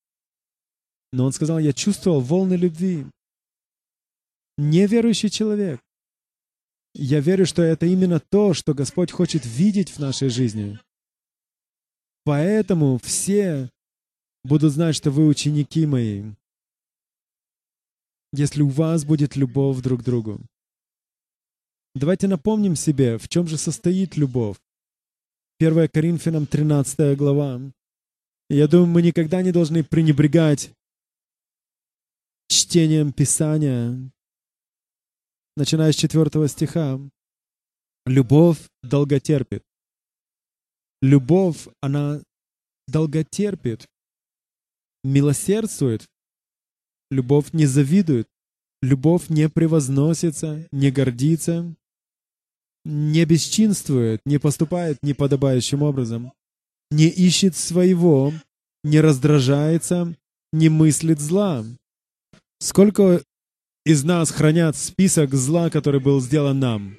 Но 1.12 1.26
он 1.26 1.32
сказал, 1.32 1.58
я 1.58 1.72
чувствовал 1.72 2.20
волны 2.20 2.54
любви. 2.54 3.06
Неверующий 4.58 5.30
человек. 5.30 5.80
Я 6.94 7.20
верю, 7.20 7.46
что 7.46 7.62
это 7.62 7.86
именно 7.86 8.20
то, 8.20 8.54
что 8.54 8.74
Господь 8.74 9.10
хочет 9.10 9.44
видеть 9.44 9.90
в 9.90 9.98
нашей 9.98 10.28
жизни. 10.28 10.78
Поэтому 12.24 12.98
все 12.98 13.70
будут 14.44 14.72
знать, 14.72 14.94
что 14.94 15.10
вы 15.10 15.26
ученики 15.26 15.86
мои, 15.86 16.24
если 18.32 18.62
у 18.62 18.68
вас 18.68 19.04
будет 19.04 19.36
любовь 19.36 19.80
друг 19.82 20.00
к 20.00 20.04
другу. 20.04 20.40
Давайте 21.94 22.26
напомним 22.26 22.76
себе, 22.76 23.18
в 23.18 23.28
чем 23.28 23.46
же 23.46 23.56
состоит 23.56 24.16
любовь. 24.16 24.56
1 25.66 25.88
Коринфянам 25.88 26.46
13 26.46 27.16
глава. 27.16 27.58
Я 28.50 28.68
думаю, 28.68 28.86
мы 28.86 29.00
никогда 29.00 29.40
не 29.40 29.50
должны 29.50 29.82
пренебрегать 29.82 30.72
чтением 32.48 33.14
Писания, 33.14 34.10
начиная 35.56 35.92
с 35.92 35.96
4 35.96 36.48
стиха. 36.48 37.00
Любовь 38.04 38.58
долготерпит. 38.82 39.62
Любовь, 41.00 41.66
она 41.80 42.20
долготерпит, 42.86 43.86
милосердствует. 45.02 46.06
Любовь 47.10 47.54
не 47.54 47.64
завидует. 47.64 48.28
Любовь 48.82 49.30
не 49.30 49.48
превозносится, 49.48 50.68
не 50.72 50.90
гордится, 50.90 51.74
не 52.84 53.24
бесчинствует, 53.24 54.20
не 54.24 54.38
поступает 54.38 54.98
неподобающим 55.02 55.82
образом, 55.82 56.32
не 56.90 57.08
ищет 57.08 57.56
своего, 57.56 58.32
не 58.82 59.00
раздражается, 59.00 60.14
не 60.52 60.68
мыслит 60.68 61.20
зла. 61.20 61.64
Сколько 62.58 63.22
из 63.84 64.04
нас 64.04 64.30
хранят 64.30 64.76
список 64.76 65.34
зла, 65.34 65.70
который 65.70 66.00
был 66.00 66.20
сделан 66.20 66.58
нам. 66.58 66.98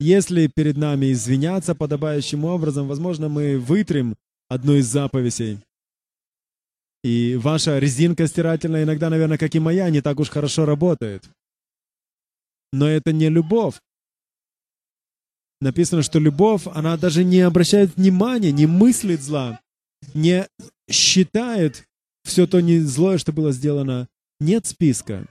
Если 0.00 0.46
перед 0.46 0.76
нами 0.76 1.12
извиняться 1.12 1.74
подобающим 1.74 2.44
образом, 2.44 2.86
возможно, 2.86 3.28
мы 3.28 3.58
вытрем 3.58 4.16
одну 4.48 4.74
из 4.74 4.86
заповедей. 4.86 5.58
И 7.02 7.36
ваша 7.36 7.78
резинка 7.78 8.26
стирательная 8.26 8.84
иногда, 8.84 9.10
наверное, 9.10 9.38
как 9.38 9.54
и 9.54 9.58
моя, 9.60 9.90
не 9.90 10.00
так 10.00 10.18
уж 10.20 10.30
хорошо 10.30 10.64
работает. 10.64 11.28
Но 12.72 12.88
это 12.88 13.12
не 13.12 13.28
любовь. 13.28 13.80
Написано, 15.60 16.02
что 16.02 16.18
любовь, 16.18 16.62
она 16.66 16.96
даже 16.96 17.24
не 17.24 17.40
обращает 17.40 17.96
внимания, 17.96 18.52
не 18.52 18.66
мыслит 18.66 19.20
зла, 19.20 19.60
не 20.14 20.46
считает 20.88 21.84
все 22.24 22.46
то 22.46 22.60
не 22.60 22.78
злое, 22.80 23.18
что 23.18 23.32
было 23.32 23.52
сделано. 23.52 24.08
Нет 24.38 24.66
списка. 24.66 25.26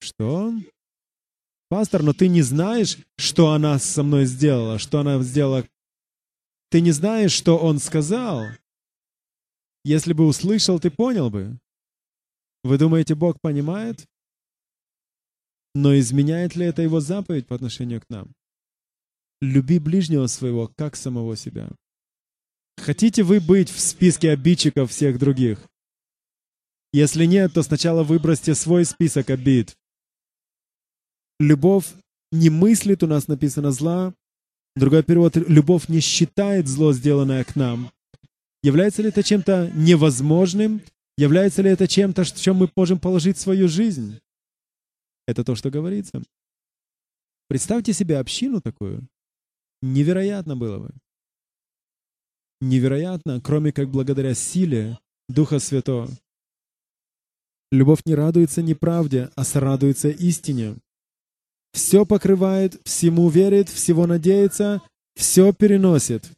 Что? 0.00 0.52
Пастор, 1.68 2.02
но 2.02 2.12
ты 2.12 2.28
не 2.28 2.42
знаешь, 2.42 2.98
что 3.16 3.52
она 3.52 3.78
со 3.78 4.02
мной 4.02 4.26
сделала, 4.26 4.78
что 4.78 5.00
она 5.00 5.20
сделала. 5.22 5.66
Ты 6.70 6.80
не 6.80 6.92
знаешь, 6.92 7.32
что 7.32 7.58
он 7.58 7.78
сказал. 7.78 8.46
Если 9.84 10.12
бы 10.12 10.26
услышал, 10.26 10.78
ты 10.78 10.90
понял 10.90 11.30
бы. 11.30 11.58
Вы 12.62 12.78
думаете, 12.78 13.14
Бог 13.14 13.40
понимает? 13.40 14.06
Но 15.74 15.98
изменяет 15.98 16.54
ли 16.54 16.66
это 16.66 16.82
его 16.82 17.00
заповедь 17.00 17.46
по 17.46 17.56
отношению 17.56 18.00
к 18.00 18.08
нам? 18.10 18.32
Люби 19.42 19.80
ближнего 19.80 20.28
своего, 20.28 20.68
как 20.76 20.94
самого 20.94 21.36
себя. 21.36 21.68
Хотите 22.76 23.24
вы 23.24 23.40
быть 23.40 23.70
в 23.70 23.80
списке 23.80 24.30
обидчиков 24.30 24.92
всех 24.92 25.18
других? 25.18 25.58
Если 26.92 27.24
нет, 27.24 27.52
то 27.52 27.64
сначала 27.64 28.04
выбросьте 28.04 28.54
свой 28.54 28.84
список 28.84 29.30
обид. 29.30 29.76
Любовь 31.40 31.88
не 32.30 32.50
мыслит, 32.50 33.02
у 33.02 33.08
нас 33.08 33.26
написано 33.26 33.72
зла. 33.72 34.14
Другой 34.76 35.02
перевод, 35.02 35.34
любовь 35.34 35.88
не 35.88 35.98
считает 35.98 36.68
зло, 36.68 36.92
сделанное 36.92 37.42
к 37.42 37.56
нам. 37.56 37.90
Является 38.62 39.02
ли 39.02 39.08
это 39.08 39.24
чем-то 39.24 39.72
невозможным? 39.74 40.82
Является 41.18 41.62
ли 41.62 41.70
это 41.70 41.88
чем-то, 41.88 42.22
в 42.22 42.40
чем 42.40 42.58
мы 42.58 42.70
можем 42.76 43.00
положить 43.00 43.38
свою 43.38 43.66
жизнь? 43.66 44.20
Это 45.26 45.42
то, 45.42 45.56
что 45.56 45.68
говорится. 45.68 46.22
Представьте 47.48 47.92
себе 47.92 48.20
общину 48.20 48.60
такую. 48.60 49.08
Невероятно 49.82 50.56
было 50.56 50.78
бы. 50.78 50.94
Невероятно, 52.60 53.40
кроме 53.40 53.72
как 53.72 53.90
благодаря 53.90 54.34
силе 54.34 54.98
Духа 55.28 55.58
Святого. 55.58 56.08
Любовь 57.72 58.02
не 58.04 58.14
радуется 58.14 58.62
неправде, 58.62 59.30
а 59.34 59.44
сорадуется 59.44 60.08
истине. 60.08 60.76
Все 61.72 62.04
покрывает, 62.04 62.80
всему 62.84 63.28
верит, 63.28 63.68
всего 63.68 64.06
надеется, 64.06 64.82
все 65.14 65.52
переносит. 65.52 66.30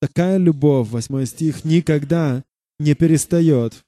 Такая 0.00 0.38
любовь, 0.38 0.88
восьмой 0.88 1.26
стих, 1.26 1.64
никогда 1.64 2.44
не 2.78 2.94
перестает. 2.94 3.84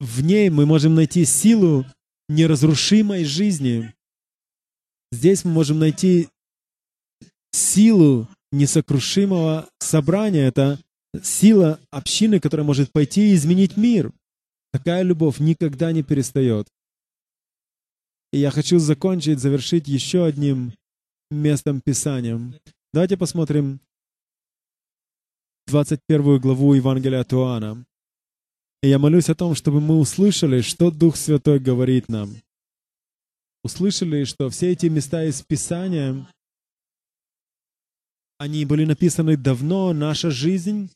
В 0.00 0.22
ней 0.22 0.50
мы 0.50 0.66
можем 0.66 0.94
найти 0.94 1.24
силу 1.24 1.84
неразрушимой 2.28 3.24
жизни. 3.24 3.93
Здесь 5.14 5.44
мы 5.44 5.52
можем 5.52 5.78
найти 5.78 6.28
силу 7.52 8.28
несокрушимого 8.50 9.68
собрания. 9.78 10.46
Это 10.46 10.80
сила 11.22 11.78
общины, 11.90 12.40
которая 12.40 12.66
может 12.66 12.90
пойти 12.90 13.30
и 13.30 13.34
изменить 13.34 13.76
мир. 13.76 14.12
Такая 14.72 15.02
любовь 15.02 15.38
никогда 15.38 15.92
не 15.92 16.02
перестает. 16.02 16.66
И 18.32 18.38
я 18.38 18.50
хочу 18.50 18.80
закончить, 18.80 19.38
завершить 19.38 19.86
еще 19.86 20.24
одним 20.24 20.72
местом 21.30 21.80
Писания. 21.80 22.40
Давайте 22.92 23.16
посмотрим 23.16 23.78
21 25.68 26.40
главу 26.40 26.74
Евангелия 26.74 27.20
от 27.20 27.32
Иоанна. 27.32 27.86
И 28.82 28.88
я 28.88 28.98
молюсь 28.98 29.30
о 29.30 29.36
том, 29.36 29.54
чтобы 29.54 29.80
мы 29.80 29.96
услышали, 29.96 30.60
что 30.60 30.90
Дух 30.90 31.14
Святой 31.16 31.60
говорит 31.60 32.08
нам. 32.08 32.34
Услышали, 33.64 34.24
что 34.24 34.50
все 34.50 34.72
эти 34.72 34.86
места 34.86 35.24
из 35.24 35.40
Писания, 35.40 36.28
они 38.36 38.66
были 38.66 38.84
написаны 38.84 39.38
давно, 39.38 39.94
наша 39.94 40.30
жизнь 40.30 40.90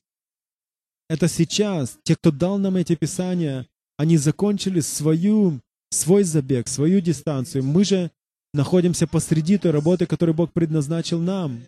—это 1.08 1.28
сейчас. 1.28 1.98
Те, 2.02 2.14
кто 2.14 2.30
дал 2.30 2.58
нам 2.58 2.76
эти 2.76 2.94
Писания, 2.94 3.66
они 3.96 4.18
закончили 4.18 4.80
свою, 4.80 5.60
свой 5.88 6.24
забег, 6.24 6.68
свою 6.68 7.00
дистанцию. 7.00 7.64
Мы 7.64 7.86
же 7.86 8.10
находимся 8.52 9.06
посреди 9.06 9.56
той 9.56 9.70
работы, 9.70 10.04
которую 10.04 10.36
Бог 10.36 10.52
предназначил 10.52 11.20
нам. 11.20 11.62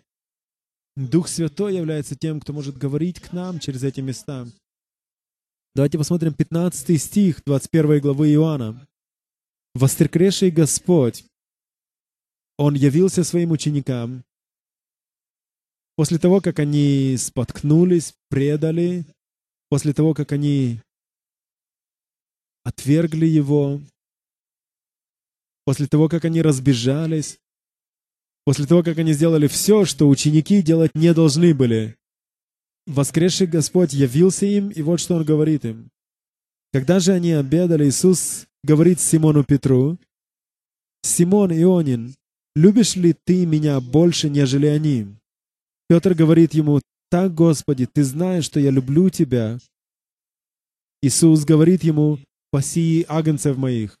Дух 0.95 1.27
Святой 1.29 1.77
является 1.77 2.15
тем, 2.15 2.39
кто 2.39 2.53
может 2.53 2.77
говорить 2.77 3.19
к 3.19 3.33
нам 3.33 3.59
через 3.59 3.81
эти 3.81 4.01
места. 4.01 4.45
Давайте 5.73 5.97
посмотрим 5.97 6.35
15 6.35 7.01
стих 7.01 7.41
21 7.43 8.01
главы 8.01 8.31
Иоанна. 8.33 8.87
«Воскресший 9.73 10.51
Господь, 10.51 11.25
Он 12.57 12.75
явился 12.75 13.23
своим 13.23 13.51
ученикам 13.51 14.23
после 15.95 16.17
того, 16.17 16.41
как 16.41 16.59
они 16.59 17.15
споткнулись, 17.17 18.15
предали, 18.29 19.05
после 19.69 19.93
того, 19.93 20.13
как 20.13 20.31
они 20.31 20.81
отвергли 22.63 23.25
Его, 23.25 23.81
после 25.63 25.87
того, 25.87 26.09
как 26.09 26.25
они 26.25 26.41
разбежались, 26.41 27.39
после 28.45 28.65
того, 28.65 28.83
как 28.83 28.97
они 28.97 29.13
сделали 29.13 29.47
все, 29.47 29.85
что 29.85 30.09
ученики 30.09 30.61
делать 30.61 30.95
не 30.95 31.13
должны 31.13 31.53
были. 31.53 31.95
Воскресший 32.87 33.47
Господь 33.47 33.93
явился 33.93 34.45
им, 34.45 34.69
и 34.69 34.81
вот 34.81 34.99
что 34.99 35.15
Он 35.15 35.23
говорит 35.23 35.65
им. 35.65 35.91
Когда 36.73 36.99
же 36.99 37.13
они 37.13 37.31
обедали, 37.31 37.87
Иисус 37.87 38.47
говорит 38.63 38.99
Симону 38.99 39.43
Петру, 39.43 39.97
«Симон 41.03 41.51
Ионин, 41.51 42.15
любишь 42.55 42.95
ли 42.95 43.13
ты 43.13 43.45
меня 43.45 43.79
больше, 43.81 44.29
нежели 44.29 44.67
они?» 44.67 45.15
Петр 45.87 46.13
говорит 46.13 46.53
ему, 46.53 46.81
«Так, 47.09 47.33
Господи, 47.33 47.85
ты 47.85 48.03
знаешь, 48.03 48.45
что 48.45 48.59
я 48.59 48.69
люблю 48.69 49.09
тебя». 49.09 49.59
Иисус 51.01 51.43
говорит 51.43 51.83
ему, 51.83 52.19
«Паси 52.51 53.05
агнцев 53.07 53.57
моих». 53.57 53.97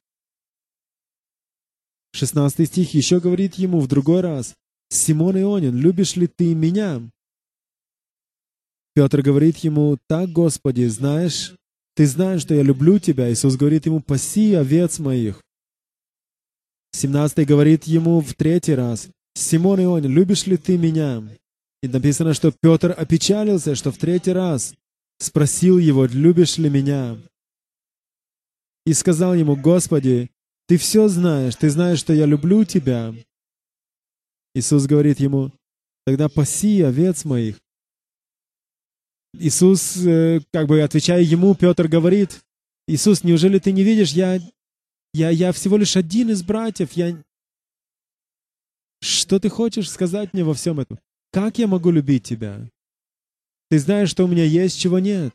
16 2.13 2.67
стих 2.67 2.93
еще 2.93 3.19
говорит 3.19 3.55
ему 3.55 3.79
в 3.79 3.87
другой 3.87 4.21
раз, 4.21 4.55
«Симон 4.89 5.37
Ионин, 5.37 5.75
любишь 5.75 6.15
ли 6.15 6.27
ты 6.27 6.53
меня?» 6.53 7.01
Петр 8.93 9.21
говорит 9.21 9.57
ему, 9.57 9.97
«Так, 10.07 10.29
Господи, 10.29 10.85
знаешь, 10.85 11.55
ты 11.95 12.05
знаешь, 12.05 12.41
что 12.41 12.53
я 12.53 12.63
люблю 12.63 12.99
тебя». 12.99 13.31
Иисус 13.31 13.55
говорит 13.55 13.85
ему, 13.85 14.01
«Паси 14.01 14.53
овец 14.53 14.99
моих». 14.99 15.41
17 16.93 17.47
говорит 17.47 17.85
ему 17.85 18.21
в 18.21 18.33
третий 18.33 18.75
раз, 18.75 19.09
«Симон 19.33 19.79
Ионин, 19.79 20.11
любишь 20.11 20.45
ли 20.45 20.57
ты 20.57 20.77
меня?» 20.77 21.23
И 21.81 21.87
написано, 21.87 22.33
что 22.33 22.51
Петр 22.51 22.93
опечалился, 22.95 23.75
что 23.75 23.91
в 23.91 23.97
третий 23.97 24.33
раз 24.33 24.73
спросил 25.19 25.77
его, 25.77 26.05
«Любишь 26.05 26.57
ли 26.57 26.69
меня?» 26.69 27.17
И 28.85 28.93
сказал 28.93 29.33
ему, 29.35 29.55
«Господи, 29.55 30.29
ты 30.67 30.77
все 30.77 31.07
знаешь, 31.07 31.55
ты 31.55 31.69
знаешь, 31.69 31.99
что 31.99 32.13
я 32.13 32.25
люблю 32.25 32.65
тебя». 32.65 33.13
Иисус 34.53 34.85
говорит 34.85 35.19
ему, 35.19 35.51
«Тогда 36.05 36.29
паси 36.29 36.81
овец 36.81 37.25
моих». 37.25 37.57
Иисус, 39.33 39.97
э, 40.05 40.41
как 40.51 40.67
бы 40.67 40.81
отвечая 40.81 41.21
ему, 41.21 41.55
Петр 41.55 41.87
говорит, 41.87 42.41
Иисус, 42.87 43.23
неужели 43.23 43.59
ты 43.59 43.71
не 43.71 43.83
видишь, 43.83 44.11
я, 44.11 44.39
я, 45.13 45.29
я 45.29 45.51
всего 45.51 45.77
лишь 45.77 45.95
один 45.95 46.29
из 46.29 46.43
братьев, 46.43 46.91
я... 46.93 47.21
Что 49.01 49.39
ты 49.39 49.49
хочешь 49.49 49.89
сказать 49.89 50.33
мне 50.33 50.43
во 50.43 50.53
всем 50.53 50.79
этом? 50.79 50.99
Как 51.31 51.57
я 51.57 51.67
могу 51.67 51.91
любить 51.91 52.23
тебя? 52.23 52.69
Ты 53.69 53.79
знаешь, 53.79 54.09
что 54.09 54.25
у 54.25 54.27
меня 54.27 54.43
есть, 54.43 54.79
чего 54.79 54.99
нет. 54.99 55.33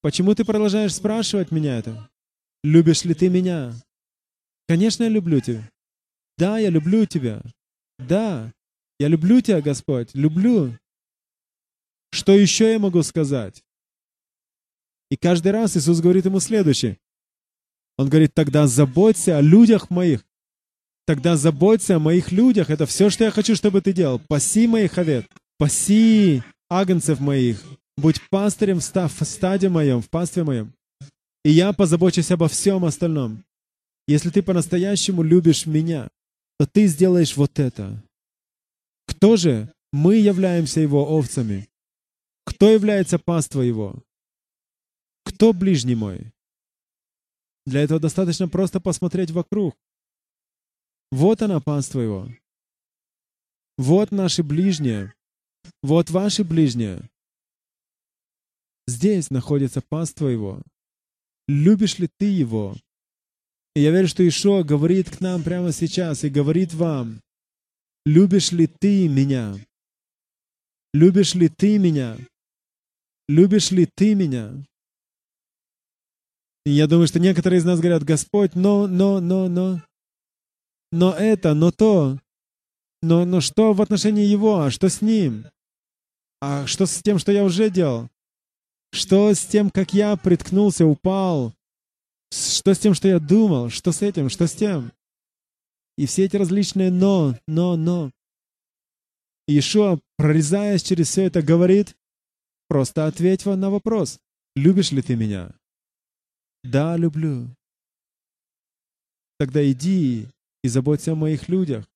Почему 0.00 0.34
ты 0.34 0.44
продолжаешь 0.44 0.94
спрашивать 0.94 1.50
меня 1.50 1.78
это? 1.78 2.08
Любишь 2.62 3.04
ли 3.04 3.14
ты 3.14 3.28
меня? 3.28 3.74
Конечно, 4.68 5.02
я 5.02 5.08
люблю 5.08 5.40
тебя. 5.40 5.68
Да, 6.38 6.58
я 6.58 6.70
люблю 6.70 7.04
тебя. 7.04 7.42
Да, 7.98 8.52
я 8.98 9.08
люблю 9.08 9.40
тебя, 9.40 9.60
Господь, 9.60 10.14
люблю. 10.14 10.78
Что 12.12 12.32
еще 12.32 12.72
я 12.72 12.78
могу 12.78 13.02
сказать? 13.02 13.64
И 15.10 15.16
каждый 15.16 15.52
раз 15.52 15.76
Иисус 15.76 16.00
говорит 16.00 16.26
ему 16.26 16.40
следующее. 16.40 16.98
Он 17.96 18.08
говорит, 18.08 18.34
тогда 18.34 18.66
заботься 18.66 19.38
о 19.38 19.40
людях 19.40 19.90
моих. 19.90 20.24
Тогда 21.06 21.36
заботься 21.36 21.96
о 21.96 21.98
моих 21.98 22.30
людях. 22.30 22.70
Это 22.70 22.86
все, 22.86 23.10
что 23.10 23.24
я 23.24 23.30
хочу, 23.30 23.56
чтобы 23.56 23.80
ты 23.80 23.92
делал. 23.92 24.20
Паси 24.28 24.66
моих 24.66 24.96
овец. 24.98 25.24
Паси 25.58 26.42
агнцев 26.70 27.18
моих. 27.18 27.62
Будь 27.96 28.20
пастырем 28.30 28.80
в 28.80 29.24
стаде 29.24 29.68
моем, 29.68 30.00
в 30.00 30.08
пастве 30.08 30.44
моем. 30.44 30.72
и 31.44 31.50
я 31.50 31.72
позабочусь 31.72 32.30
обо 32.30 32.48
всем 32.48 32.84
остальном. 32.84 33.44
Если 34.06 34.30
ты 34.30 34.42
по-настоящему 34.42 35.22
любишь 35.22 35.66
меня, 35.66 36.08
то 36.58 36.66
ты 36.66 36.86
сделаешь 36.86 37.36
вот 37.36 37.58
это. 37.58 38.02
Кто 39.06 39.36
же? 39.36 39.72
Мы 39.92 40.16
являемся 40.16 40.80
его 40.80 41.06
овцами. 41.06 41.68
Кто 42.44 42.68
является 42.68 43.18
паствой 43.18 43.68
его? 43.68 44.02
Кто 45.24 45.52
ближний 45.52 45.94
мой? 45.94 46.32
Для 47.66 47.82
этого 47.82 48.00
достаточно 48.00 48.48
просто 48.48 48.80
посмотреть 48.80 49.30
вокруг. 49.30 49.76
Вот 51.10 51.42
она, 51.42 51.60
панство 51.60 52.00
его. 52.00 52.28
Вот 53.78 54.10
наши 54.10 54.42
ближние. 54.42 55.14
Вот 55.82 56.10
ваши 56.10 56.44
ближние. 56.44 57.08
Здесь 58.86 59.30
находится 59.30 59.80
панство 59.80 60.26
его. 60.26 60.60
Любишь 61.48 61.98
ли 61.98 62.08
ты 62.18 62.26
его? 62.26 62.74
И 63.74 63.80
я 63.80 63.90
верю, 63.90 64.08
что 64.08 64.26
Ишуа 64.26 64.64
говорит 64.64 65.10
к 65.10 65.20
нам 65.20 65.42
прямо 65.42 65.72
сейчас 65.72 66.24
и 66.24 66.28
говорит 66.28 66.74
вам, 66.74 67.20
любишь 68.04 68.52
ли 68.52 68.66
ты 68.66 69.08
меня? 69.08 69.56
Любишь 70.92 71.34
ли 71.34 71.48
ты 71.48 71.78
меня? 71.78 72.18
Любишь 73.28 73.70
ли 73.70 73.86
ты 73.86 74.14
меня? 74.14 74.52
Я 76.64 76.86
думаю, 76.86 77.06
что 77.08 77.18
некоторые 77.18 77.58
из 77.58 77.64
нас 77.64 77.80
говорят, 77.80 78.04
Господь, 78.04 78.54
но, 78.54 78.86
но, 78.86 79.20
но, 79.20 79.48
но, 79.48 79.82
но 80.92 81.12
это, 81.12 81.54
но 81.54 81.72
то, 81.72 82.18
но, 83.02 83.24
но 83.24 83.40
что 83.40 83.72
в 83.72 83.82
отношении 83.82 84.24
Его, 84.24 84.60
а 84.60 84.70
что 84.70 84.88
с 84.88 85.00
Ним? 85.00 85.46
А 86.40 86.66
что 86.66 86.86
с 86.86 87.02
тем, 87.02 87.18
что 87.18 87.32
я 87.32 87.44
уже 87.44 87.68
делал? 87.68 88.08
Что 88.92 89.32
с 89.32 89.44
тем, 89.44 89.70
как 89.70 89.92
я 89.92 90.16
приткнулся, 90.16 90.86
упал? 90.86 91.52
Что 92.30 92.74
с 92.74 92.78
тем, 92.78 92.94
что 92.94 93.08
я 93.08 93.18
думал? 93.18 93.70
Что 93.70 93.90
с 93.90 94.02
этим? 94.02 94.28
Что 94.28 94.46
с 94.46 94.52
тем? 94.52 94.92
И 95.98 96.06
все 96.06 96.24
эти 96.24 96.36
различные 96.36 96.90
«но», 96.90 97.36
«но», 97.46 97.76
«но». 97.76 98.10
Иешуа, 99.46 99.98
прорезаясь 100.16 100.82
через 100.82 101.08
все 101.08 101.24
это, 101.24 101.42
говорит, 101.42 101.94
просто 102.68 103.06
ответь 103.06 103.44
на 103.46 103.70
вопрос, 103.70 104.18
любишь 104.54 104.92
ли 104.92 105.02
ты 105.02 105.16
меня? 105.16 105.54
Да, 106.62 106.96
люблю. 106.96 107.48
Тогда 109.38 109.68
иди 109.70 110.28
и 110.62 110.68
заботься 110.68 111.12
о 111.12 111.16
моих 111.16 111.48
людях. 111.48 111.88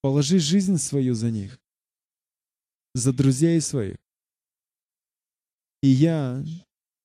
Положи 0.00 0.38
жизнь 0.38 0.78
свою 0.78 1.14
за 1.14 1.30
них, 1.30 1.58
за 2.94 3.12
друзей 3.12 3.60
своих. 3.60 3.96
И 5.82 5.88
я 5.88 6.42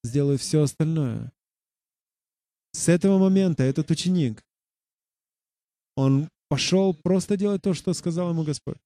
сделаю 0.03 0.37
все 0.37 0.63
остальное. 0.63 1.31
С 2.71 2.87
этого 2.87 3.17
момента 3.17 3.63
этот 3.63 3.91
ученик, 3.91 4.41
он 5.95 6.29
пошел 6.47 6.93
просто 6.93 7.35
делать 7.35 7.61
то, 7.61 7.73
что 7.73 7.93
сказал 7.93 8.29
ему 8.29 8.43
Господь. 8.43 8.77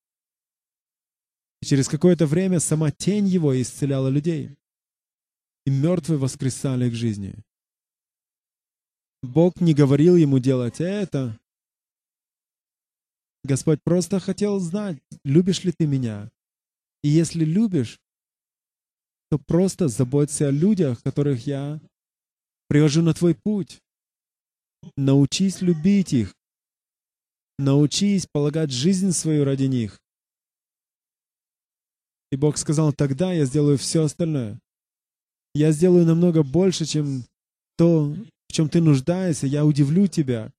Через 1.64 1.88
какое-то 1.88 2.26
время 2.26 2.60
сама 2.60 2.92
тень 2.92 3.28
его 3.28 3.60
исцеляла 3.62 4.10
людей 4.10 4.56
и 5.66 5.72
мертвые 5.72 6.20
воскресали 6.20 6.90
к 6.90 6.94
жизни. 6.94 7.36
Бог 9.22 9.62
не 9.62 9.74
говорил 9.74 10.18
ему 10.18 10.40
делать 10.40 10.82
это. 10.82 11.40
Господь 13.46 13.82
просто 13.84 14.20
хотел 14.20 14.60
знать, 14.60 15.02
любишь 15.24 15.64
ли 15.64 15.72
ты 15.72 15.88
меня. 15.88 16.30
И 17.02 17.10
если 17.10 17.46
любишь, 17.46 18.00
то 19.30 19.40
просто 19.40 19.88
заботься 19.88 20.50
о 20.50 20.52
людях, 20.52 21.02
которых 21.02 21.48
я 21.48 21.82
привожу 22.68 23.02
на 23.02 23.14
твой 23.14 23.36
путь. 23.36 23.82
Научись 24.98 25.62
любить 25.62 26.12
их. 26.14 26.36
Научись 27.58 28.28
полагать 28.28 28.72
жизнь 28.72 29.12
свою 29.12 29.46
ради 29.46 29.66
них. 29.66 30.03
И 32.34 32.36
Бог 32.36 32.58
сказал, 32.58 32.92
тогда 32.92 33.32
я 33.32 33.46
сделаю 33.46 33.78
все 33.78 34.06
остальное. 34.06 34.60
Я 35.54 35.72
сделаю 35.72 36.04
намного 36.04 36.42
больше, 36.42 36.84
чем 36.84 37.26
то, 37.78 38.06
в 38.50 38.52
чем 38.52 38.70
ты 38.70 38.82
нуждаешься. 38.82 39.46
Я 39.46 39.68
удивлю 39.68 40.08
тебя. 40.08 40.52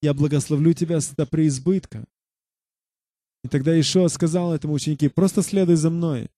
Я 0.00 0.14
благословлю 0.14 0.72
тебя 0.72 1.00
до 1.18 1.26
преизбытка. 1.26 2.06
И 3.44 3.48
тогда 3.48 3.78
Ишуа 3.78 4.08
сказал 4.08 4.54
этому 4.54 4.72
ученику, 4.72 5.10
просто 5.10 5.42
следуй 5.42 5.76
за 5.76 5.90
мной. 5.90 6.30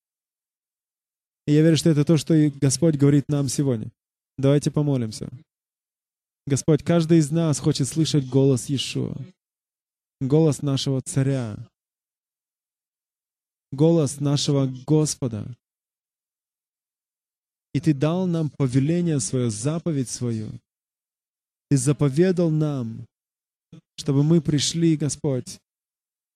И 1.46 1.52
я 1.52 1.62
верю, 1.62 1.76
что 1.76 1.90
это 1.90 2.04
то, 2.04 2.16
что 2.16 2.34
и 2.34 2.50
Господь 2.50 2.96
говорит 2.96 3.26
нам 3.28 3.46
сегодня. 3.46 3.92
Давайте 4.38 4.72
помолимся. 4.72 5.30
Господь, 6.48 6.82
каждый 6.82 7.18
из 7.18 7.30
нас 7.30 7.60
хочет 7.60 7.86
слышать 7.86 8.28
голос 8.28 8.68
Иешуа, 8.68 9.16
голос 10.20 10.62
нашего 10.62 11.00
Царя, 11.00 11.56
голос 13.72 14.20
нашего 14.20 14.66
Господа, 14.86 15.46
и 17.74 17.80
Ты 17.80 17.94
дал 17.94 18.26
нам 18.26 18.50
повеление 18.50 19.20
свое, 19.20 19.50
заповедь 19.50 20.08
свою. 20.08 20.50
Ты 21.70 21.76
заповедал 21.76 22.50
нам, 22.50 23.06
чтобы 23.96 24.22
мы 24.24 24.40
пришли, 24.40 24.96
Господь, 24.96 25.60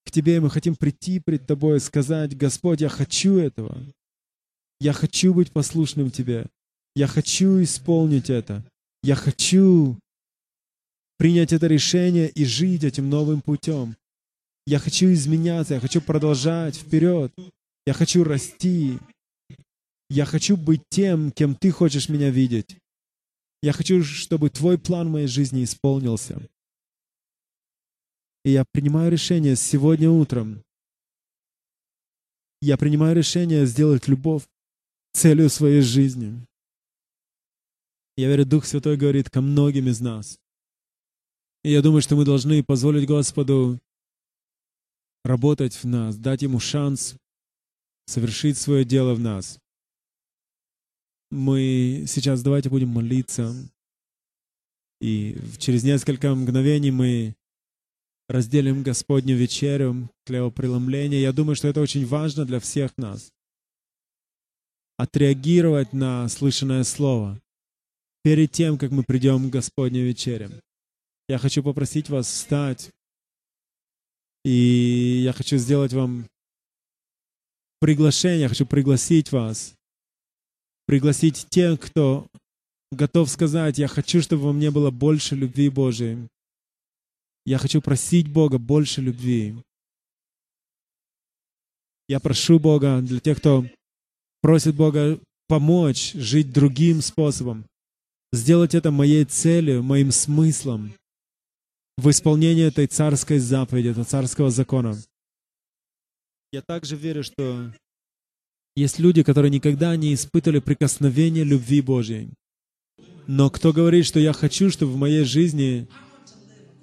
к 0.05 0.11
Тебе, 0.11 0.37
и 0.37 0.41
мы 0.41 0.51
хотим 0.51 0.77
прийти 0.77 1.21
пред 1.21 1.47
Тобой 1.47 1.79
и 1.79 1.81
сказать, 1.81 2.37
Господь, 2.37 2.81
я 2.81 2.89
хочу 2.89 3.39
этого. 3.39 3.77
Я 4.81 4.93
хочу 4.93 5.33
быть 5.33 5.53
послушным 5.53 6.11
Тебе. 6.11 6.47
Я 6.95 7.07
хочу 7.07 7.63
исполнить 7.63 8.29
это. 8.29 8.63
Я 9.03 9.15
хочу 9.15 9.99
принять 11.17 11.53
это 11.53 11.67
решение 11.67 12.29
и 12.29 12.45
жить 12.45 12.85
этим 12.85 13.09
новым 13.09 13.41
путем. 13.41 13.97
Я 14.67 14.79
хочу 14.79 15.13
изменяться, 15.13 15.75
я 15.75 15.81
хочу 15.81 16.01
продолжать 16.01 16.77
вперед. 16.77 17.33
Я 17.87 17.93
хочу 17.95 18.23
расти. 18.23 18.99
Я 20.09 20.25
хочу 20.25 20.57
быть 20.57 20.83
тем, 20.89 21.33
кем 21.33 21.55
Ты 21.55 21.71
хочешь 21.71 22.09
меня 22.09 22.31
видеть. 22.31 22.77
Я 23.63 23.73
хочу, 23.73 24.05
чтобы 24.05 24.51
Твой 24.51 24.79
план 24.79 25.11
моей 25.11 25.27
жизни 25.27 25.65
исполнился. 25.65 26.41
И 28.45 28.51
я 28.51 28.65
принимаю 28.73 29.11
решение 29.11 29.57
сегодня 29.57 30.11
утром. 30.11 30.63
Я 32.61 32.77
принимаю 32.77 33.17
решение 33.17 33.67
сделать 33.67 34.07
любовь 34.07 34.47
целью 35.13 35.49
своей 35.49 35.81
жизни. 35.81 36.47
Я 38.17 38.29
верю, 38.29 38.47
Дух 38.47 38.67
Святой 38.67 38.97
говорит 38.97 39.31
ко 39.31 39.41
многим 39.41 39.89
из 39.89 40.01
нас. 40.01 40.39
И 41.65 41.73
я 41.73 41.83
думаю, 41.83 42.03
что 42.03 42.15
мы 42.15 42.25
должны 42.25 42.63
позволить 42.63 43.09
Господу 43.09 43.81
работать 45.25 45.75
в 45.75 45.85
нас, 45.85 46.17
дать 46.17 46.43
Ему 46.43 46.61
шанс 46.61 47.17
совершить 48.07 48.59
свое 48.59 48.85
дело 48.85 49.15
в 49.15 49.21
нас 49.21 49.59
мы 51.33 52.05
сейчас 52.07 52.43
давайте 52.43 52.69
будем 52.69 52.91
молиться. 52.91 53.55
И 55.01 55.37
через 55.59 55.83
несколько 55.83 56.33
мгновений 56.35 56.91
мы 56.91 57.35
разделим 58.29 58.83
Господню 58.83 59.35
вечерю, 59.35 60.11
хлебопреломление. 60.27 61.23
Я 61.23 61.33
думаю, 61.33 61.57
что 61.57 61.69
это 61.69 61.81
очень 61.81 62.07
важно 62.07 62.45
для 62.45 62.61
всех 62.61 62.97
нас. 62.99 63.33
Отреагировать 64.99 65.95
на 65.95 66.29
слышанное 66.29 66.85
слово 66.85 67.41
перед 68.23 68.53
тем, 68.53 68.77
как 68.77 68.91
мы 68.91 69.03
придем 69.03 69.49
к 69.49 69.53
Господней 69.53 70.03
вечере. 70.03 70.51
Я 71.29 71.39
хочу 71.39 71.63
попросить 71.63 72.11
вас 72.11 72.27
встать, 72.27 72.91
и 74.45 75.23
я 75.25 75.33
хочу 75.33 75.57
сделать 75.57 75.93
вам 75.93 76.27
приглашение, 77.81 78.49
хочу 78.49 78.67
пригласить 78.67 79.33
вас 79.33 79.75
пригласить 80.87 81.47
тех, 81.49 81.81
кто 81.81 82.27
готов 82.91 83.31
сказать, 83.31 83.79
я 83.79 83.89
хочу, 83.89 84.21
чтобы 84.21 84.43
во 84.43 84.53
мне 84.53 84.71
было 84.71 84.91
больше 84.91 85.35
любви 85.35 85.69
Божией. 85.69 86.29
Я 87.45 87.59
хочу 87.59 87.81
просить 87.81 88.31
Бога 88.31 88.59
больше 88.59 89.01
любви. 89.01 89.57
Я 92.09 92.21
прошу 92.21 92.59
Бога 92.59 93.01
для 93.01 93.21
тех, 93.21 93.39
кто 93.39 93.65
просит 94.43 94.75
Бога 94.75 95.19
помочь 95.49 96.13
жить 96.13 96.53
другим 96.53 97.01
способом, 97.01 97.65
сделать 98.33 98.75
это 98.75 98.91
моей 98.91 99.25
целью, 99.25 99.83
моим 99.83 100.13
смыслом 100.13 100.95
в 101.97 102.11
исполнении 102.11 102.65
этой 102.65 102.87
царской 102.87 103.39
заповеди, 103.39 103.89
этого 103.89 104.05
царского 104.05 104.51
закона. 104.51 104.97
Я 106.53 106.63
также 106.63 106.97
верю, 106.97 107.23
что 107.23 107.73
есть 108.75 108.99
люди, 108.99 109.23
которые 109.23 109.51
никогда 109.51 109.97
не 109.97 110.15
испытывали 110.15 110.61
прикосновения 110.61 111.45
любви 111.45 111.81
Божьей. 111.81 112.31
Но 113.27 113.51
кто 113.51 113.73
говорит, 113.73 114.07
что 114.07 114.19
я 114.19 114.33
хочу, 114.33 114.71
чтобы 114.71 114.93
в 114.93 114.97
моей 114.97 115.25
жизни 115.25 115.89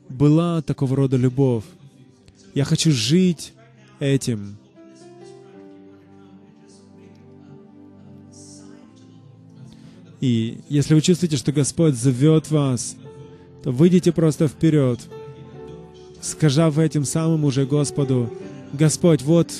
была 0.07 0.61
такого 0.61 0.95
рода 0.95 1.17
любовь, 1.17 1.65
я 2.53 2.63
хочу 2.63 2.91
жить 2.91 3.53
этим. 3.99 4.57
И 10.21 10.59
если 10.67 10.93
вы 10.93 11.01
чувствуете, 11.01 11.37
что 11.37 11.51
Господь 11.51 11.95
зовет 11.95 12.51
вас, 12.51 12.95
выйдите 13.63 14.11
просто 14.11 14.47
вперед, 14.47 14.99
сказав 16.21 16.77
этим 16.77 17.05
самым 17.05 17.45
уже 17.45 17.65
Господу, 17.65 18.31
Господь, 18.73 19.21
вот, 19.21 19.51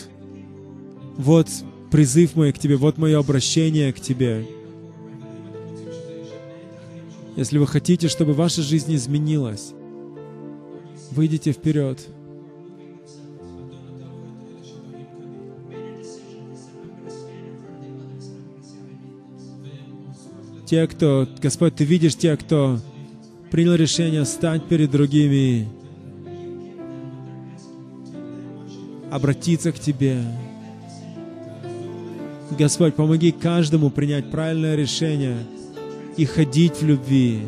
вот 1.18 1.48
призыв 1.92 2.36
мой 2.36 2.52
к 2.54 2.60
Тебе, 2.60 2.78
вот 2.78 2.98
мое 2.98 3.20
обращение 3.20 3.92
к 3.94 4.00
Тебе. 4.00 4.46
Если 7.36 7.58
вы 7.58 7.68
хотите, 7.68 8.08
чтобы 8.10 8.34
ваша 8.34 8.62
жизнь 8.62 8.94
изменилась, 8.94 9.72
выйдите 11.12 11.52
вперед. 11.52 12.00
Те, 20.66 20.86
кто, 20.86 21.28
Господь, 21.42 21.76
Ты 21.76 21.84
видишь 21.84 22.16
тех, 22.16 22.40
кто 22.40 22.80
принял 23.52 23.76
решение 23.76 24.26
стать 24.26 24.64
перед 24.66 24.92
другими, 24.92 25.68
обратиться 29.12 29.72
к 29.72 29.80
Тебе. 29.80 30.22
Господь, 32.58 32.96
помоги 32.96 33.32
каждому 33.32 33.90
принять 33.90 34.32
правильное 34.32 34.76
решение 34.76 35.38
и 36.18 36.26
ходить 36.26 36.82
в 36.82 36.86
любви, 36.86 37.42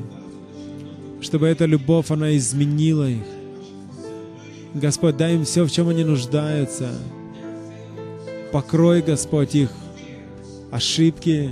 чтобы 1.21 1.47
эта 1.47 1.65
любовь, 1.65 2.11
она 2.11 2.35
изменила 2.35 3.09
их. 3.09 3.23
Господь, 4.73 5.17
дай 5.17 5.35
им 5.35 5.43
все, 5.43 5.65
в 5.65 5.71
чем 5.71 5.89
они 5.89 6.03
нуждаются. 6.03 6.89
Покрой, 8.51 9.01
Господь, 9.01 9.55
их 9.55 9.71
ошибки, 10.71 11.51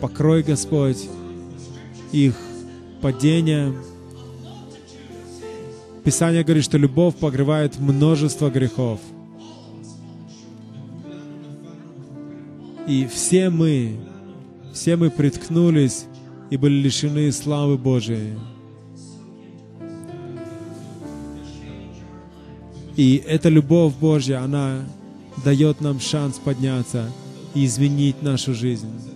покрой, 0.00 0.42
Господь, 0.42 1.08
их 2.12 2.34
падения. 3.04 3.70
Писание 6.04 6.42
говорит, 6.42 6.64
что 6.64 6.78
любовь 6.78 7.14
покрывает 7.16 7.78
множество 7.78 8.48
грехов. 8.48 8.98
И 12.88 13.06
все 13.06 13.50
мы, 13.50 13.98
все 14.72 14.96
мы 14.96 15.10
приткнулись 15.10 16.06
и 16.48 16.56
были 16.56 16.80
лишены 16.80 17.30
славы 17.30 17.76
Божией. 17.76 18.38
И 22.96 23.22
эта 23.26 23.50
любовь 23.50 23.92
Божья, 23.96 24.38
она 24.38 24.78
дает 25.44 25.82
нам 25.82 26.00
шанс 26.00 26.38
подняться 26.42 27.10
и 27.52 27.66
изменить 27.66 28.22
нашу 28.22 28.54
жизнь. 28.54 29.13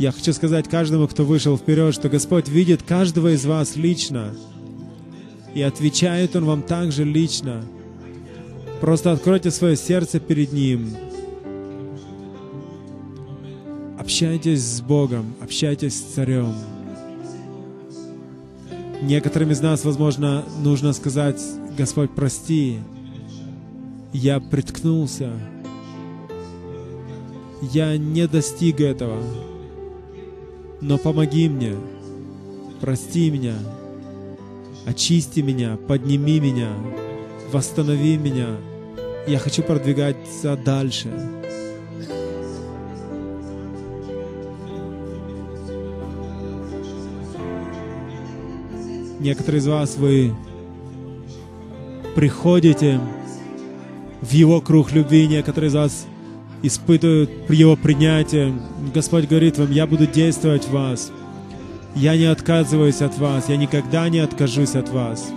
Я 0.00 0.12
хочу 0.12 0.32
сказать 0.32 0.66
каждому, 0.66 1.06
кто 1.06 1.26
вышел 1.26 1.58
вперед, 1.58 1.92
что 1.92 2.08
Господь 2.08 2.48
видит 2.48 2.82
каждого 2.82 3.34
из 3.34 3.44
вас 3.44 3.76
лично, 3.76 4.34
и 5.54 5.60
отвечает 5.60 6.34
Он 6.34 6.46
вам 6.46 6.62
также 6.62 7.04
лично. 7.04 7.62
Просто 8.80 9.12
откройте 9.12 9.50
свое 9.50 9.76
сердце 9.76 10.18
перед 10.18 10.54
Ним. 10.54 10.96
Общайтесь 13.98 14.62
с 14.62 14.80
Богом, 14.80 15.34
общайтесь 15.42 15.98
с 15.98 16.14
Царем. 16.14 16.54
Некоторым 19.02 19.50
из 19.50 19.60
нас, 19.60 19.84
возможно, 19.84 20.46
нужно 20.62 20.94
сказать, 20.94 21.42
Господь, 21.76 22.12
прости, 22.12 22.78
я 24.14 24.40
приткнулся, 24.40 25.30
я 27.60 27.98
не 27.98 28.26
достиг 28.26 28.80
этого, 28.80 29.22
но 30.80 30.98
помоги 30.98 31.48
мне, 31.48 31.74
прости 32.80 33.30
меня, 33.30 33.54
очисти 34.86 35.40
меня, 35.40 35.76
подними 35.76 36.40
меня, 36.40 36.70
восстанови 37.52 38.16
меня. 38.16 38.56
Я 39.26 39.38
хочу 39.38 39.62
продвигаться 39.62 40.56
дальше. 40.56 41.08
Некоторые 49.20 49.58
из 49.58 49.66
вас, 49.66 49.96
вы 49.96 50.34
приходите 52.14 52.98
в 54.22 54.32
Его 54.32 54.62
круг 54.62 54.92
любви, 54.92 55.28
некоторые 55.28 55.68
из 55.68 55.74
вас 55.74 56.06
испытывают 56.62 57.30
Его 57.48 57.76
принятие. 57.76 58.54
Господь 58.94 59.28
говорит 59.28 59.58
вам, 59.58 59.70
я 59.70 59.86
буду 59.86 60.06
действовать 60.06 60.64
в 60.64 60.72
вас. 60.72 61.12
Я 61.94 62.16
не 62.16 62.26
отказываюсь 62.26 63.02
от 63.02 63.18
вас, 63.18 63.48
я 63.48 63.56
никогда 63.56 64.08
не 64.08 64.20
откажусь 64.20 64.76
от 64.76 64.88
вас. 64.90 65.30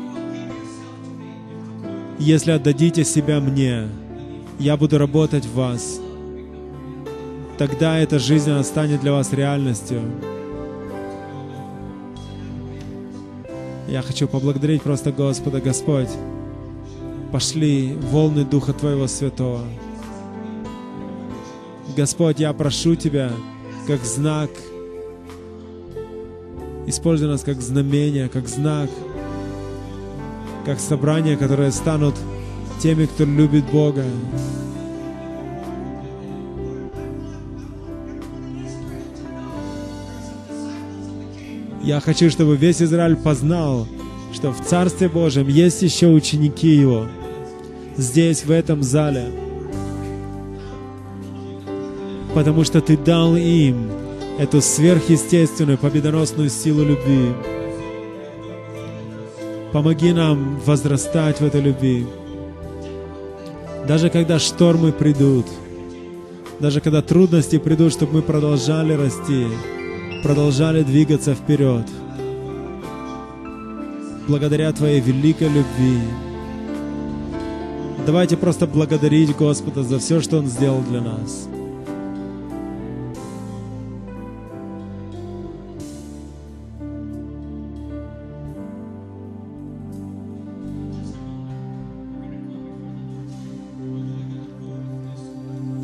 Если 2.19 2.51
отдадите 2.51 3.03
себя 3.03 3.39
мне, 3.39 3.87
я 4.59 4.77
буду 4.77 4.97
работать 4.97 5.45
в 5.45 5.55
вас. 5.55 5.99
Тогда 7.57 7.97
эта 7.97 8.19
жизнь 8.19 8.51
она 8.51 8.63
станет 8.63 9.01
для 9.01 9.13
вас 9.13 9.33
реальностью. 9.33 10.01
Я 13.87 14.01
хочу 14.01 14.27
поблагодарить 14.27 14.81
просто 14.81 15.11
Господа, 15.11 15.59
Господь. 15.59 16.09
Пошли 17.31 17.95
волны 18.11 18.45
Духа 18.45 18.73
Твоего 18.73 19.07
Святого. 19.07 19.61
Господь, 21.95 22.39
я 22.39 22.51
прошу 22.53 22.95
Тебя, 22.95 23.31
как 23.85 24.03
знак, 24.03 24.49
используй 26.87 27.27
нас 27.27 27.41
как 27.41 27.61
знамение, 27.61 28.29
как 28.29 28.47
знак, 28.47 28.89
как 30.65 30.79
собрание, 30.79 31.37
которые 31.37 31.71
станут 31.71 32.15
теми, 32.81 33.05
кто 33.05 33.25
любит 33.25 33.65
Бога. 33.65 34.03
Я 41.83 41.99
хочу, 41.99 42.29
чтобы 42.31 42.55
весь 42.55 42.81
Израиль 42.81 43.17
познал, 43.17 43.87
что 44.33 44.51
в 44.51 44.61
Царстве 44.61 45.09
Божьем 45.09 45.47
есть 45.47 45.81
еще 45.83 46.07
ученики 46.07 46.69
Его. 46.69 47.07
Здесь, 47.97 48.45
в 48.45 48.51
этом 48.51 48.81
зале. 48.81 49.42
Потому 52.33 52.63
что 52.63 52.81
Ты 52.81 52.97
дал 52.97 53.35
им 53.35 53.89
эту 54.39 54.61
сверхъестественную, 54.61 55.77
победоносную 55.77 56.49
силу 56.49 56.83
любви. 56.83 57.29
Помоги 59.71 60.11
нам 60.13 60.59
возрастать 60.65 61.39
в 61.39 61.45
этой 61.45 61.61
любви. 61.61 62.05
Даже 63.87 64.09
когда 64.09 64.39
штормы 64.39 64.91
придут, 64.91 65.45
даже 66.59 66.79
когда 66.79 67.01
трудности 67.01 67.57
придут, 67.57 67.93
чтобы 67.93 68.13
мы 68.13 68.21
продолжали 68.21 68.93
расти, 68.93 69.47
продолжали 70.23 70.83
двигаться 70.83 71.35
вперед. 71.35 71.85
Благодаря 74.27 74.71
Твоей 74.71 75.01
великой 75.01 75.49
любви. 75.49 75.99
Давайте 78.05 78.37
просто 78.37 78.67
благодарить 78.67 79.35
Господа 79.35 79.83
за 79.83 79.99
все, 79.99 80.21
что 80.21 80.37
Он 80.37 80.45
сделал 80.47 80.81
для 80.81 81.01
нас. 81.01 81.47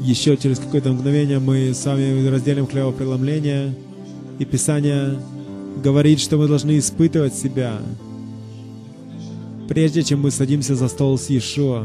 Еще 0.10 0.36
через 0.38 0.58
какое-то 0.58 0.92
мгновение 0.92 1.38
мы 1.38 1.72
с 1.72 1.86
вами 1.86 2.28
разделим 2.28 2.66
хлебопреломление. 2.66 3.76
И 4.40 4.46
Писание 4.46 5.20
говорит, 5.84 6.20
что 6.20 6.38
мы 6.38 6.48
должны 6.48 6.80
испытывать 6.80 7.36
себя, 7.36 7.78
прежде 9.68 10.02
чем 10.02 10.22
мы 10.22 10.32
садимся 10.32 10.74
за 10.74 10.88
стол 10.88 11.20
с 11.20 11.30
Иешуа. 11.30 11.84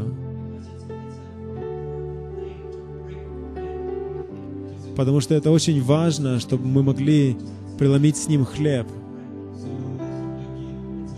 Потому 4.95 5.21
что 5.21 5.35
это 5.35 5.51
очень 5.51 5.79
важно, 5.83 6.39
чтобы 6.39 6.65
мы 6.65 6.81
могли 6.81 7.37
преломить 7.77 8.17
с 8.17 8.27
Ним 8.27 8.43
хлеб. 8.43 8.87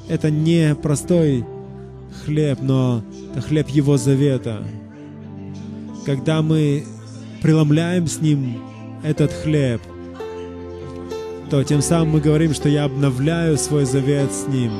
Это 0.09 0.29
не 0.29 0.75
простой 0.75 1.45
хлеб, 2.25 2.59
но 2.61 3.01
это 3.31 3.39
хлеб 3.39 3.69
Его 3.69 3.95
завета. 3.95 4.67
Когда 6.05 6.41
мы 6.41 6.83
преломляем 7.41 8.07
с 8.07 8.19
Ним 8.21 8.61
этот 9.03 9.31
хлеб– 9.31 9.81
то 11.49 11.63
тем 11.63 11.81
самым 11.81 12.09
мы 12.09 12.19
говорим, 12.19 12.53
что 12.53 12.67
я 12.67 12.83
обновляю 12.83 13.57
свой 13.57 13.85
завет 13.85 14.31
с 14.33 14.47
Ним. 14.47 14.71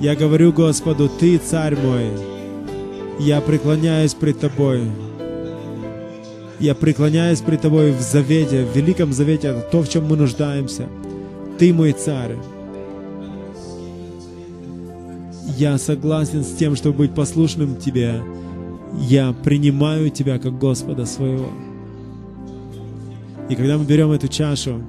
Я 0.00 0.14
говорю 0.14 0.52
Господу, 0.52 1.08
Ты 1.08 1.38
царь 1.38 1.76
мой, 1.76 2.10
я 3.18 3.40
преклоняюсь 3.40 4.12
пред 4.12 4.40
Тобой. 4.40 4.82
Я 6.60 6.74
преклоняюсь 6.74 7.40
при 7.40 7.56
Тобой 7.56 7.92
в 7.92 8.00
завете, 8.00 8.64
в 8.64 8.76
великом 8.76 9.12
завете, 9.12 9.54
то, 9.72 9.82
в 9.82 9.88
чем 9.88 10.06
мы 10.06 10.16
нуждаемся. 10.16 10.88
Ты 11.58 11.72
мой 11.72 11.92
царь. 11.92 12.36
Я 15.56 15.78
согласен 15.78 16.44
с 16.44 16.52
тем, 16.52 16.76
чтобы 16.76 16.98
быть 16.98 17.14
послушным 17.14 17.76
Тебе. 17.76 18.20
Я 18.98 19.32
принимаю 19.32 20.10
Тебя 20.10 20.38
как 20.38 20.58
Господа 20.58 21.06
своего. 21.06 21.48
И 23.48 23.54
когда 23.54 23.78
мы 23.78 23.84
берем 23.84 24.10
эту 24.10 24.28
чашу, 24.28 24.82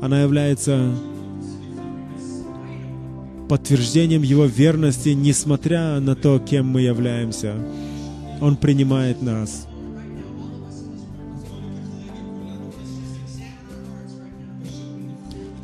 она 0.00 0.22
является 0.22 0.94
подтверждением 3.48 4.22
Его 4.22 4.46
верности, 4.46 5.10
несмотря 5.10 6.00
на 6.00 6.16
то, 6.16 6.38
кем 6.38 6.68
мы 6.68 6.80
являемся. 6.80 7.54
Он 8.40 8.56
принимает 8.56 9.20
нас. 9.20 9.68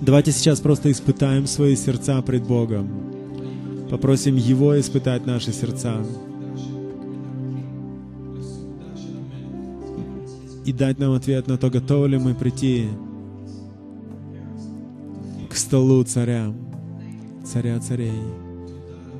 Давайте 0.01 0.33
сейчас 0.33 0.61
просто 0.61 0.93
испытаем 0.93 1.47
свои 1.47 1.75
сердца 1.77 2.21
пред 2.23 2.45
Богом. 2.45 2.89
Попросим 3.91 4.37
Его 4.37 4.79
испытать 4.79 5.27
наши 5.27 5.53
сердца. 5.53 5.97
И 10.69 10.73
дать 10.75 10.99
нам 10.99 11.15
ответ 11.15 11.47
на 11.47 11.57
то, 11.57 11.71
готовы 11.71 12.11
ли 12.11 12.19
мы 12.19 12.35
прийти 12.35 12.89
к 15.49 15.57
столу 15.57 16.05
царя, 16.05 16.53
царя 17.43 17.81
царей. 17.81 18.13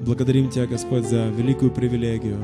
Благодарим 0.05 0.51
Тебя, 0.51 0.67
Господь, 0.67 1.09
за 1.09 1.29
великую 1.29 1.71
привилегию 1.71 2.37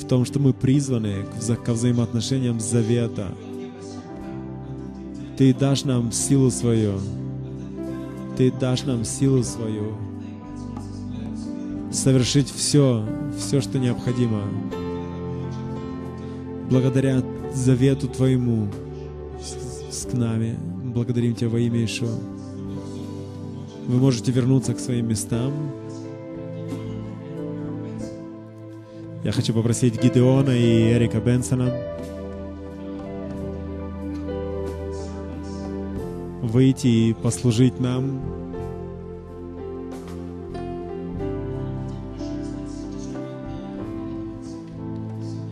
в 0.00 0.06
том, 0.06 0.24
что 0.24 0.38
мы 0.38 0.52
призваны 0.52 1.24
к 1.64 1.68
взаимоотношениям 1.68 2.60
завета. 2.60 3.34
Ты 5.36 5.52
дашь 5.52 5.82
нам 5.82 6.12
силу 6.12 6.52
свою. 6.52 7.00
Ты 8.36 8.52
дашь 8.52 8.84
нам 8.84 9.04
силу 9.04 9.42
свою 9.42 9.96
совершить 11.90 12.48
все, 12.48 13.04
все, 13.36 13.60
что 13.60 13.80
необходимо. 13.80 14.42
Благодаря 16.70 17.22
завету 17.54 18.08
Твоему 18.08 18.68
с, 19.40 20.02
с 20.02 20.12
нами. 20.12 20.56
Благодарим 20.84 21.34
Тебя 21.34 21.50
во 21.50 21.58
имя 21.58 21.84
Ишуа. 21.84 22.14
Вы 23.86 23.96
можете 23.96 24.32
вернуться 24.32 24.74
к 24.74 24.80
своим 24.80 25.08
местам. 25.08 25.52
Я 29.24 29.32
хочу 29.32 29.54
попросить 29.54 30.02
Гидеона 30.02 30.50
и 30.50 30.92
Эрика 30.92 31.20
Бенсона 31.20 31.72
выйти 36.48 36.86
и 36.86 37.14
послужить 37.14 37.78
нам. 37.80 38.20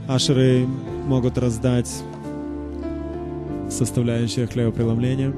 Ашеры 0.09 0.67
могут 1.07 1.39
раздать 1.39 2.03
составляющие 3.71 4.47
хлебопреломления. 4.47 5.33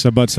Шаббат 0.00 0.30
шалом. 0.30 0.36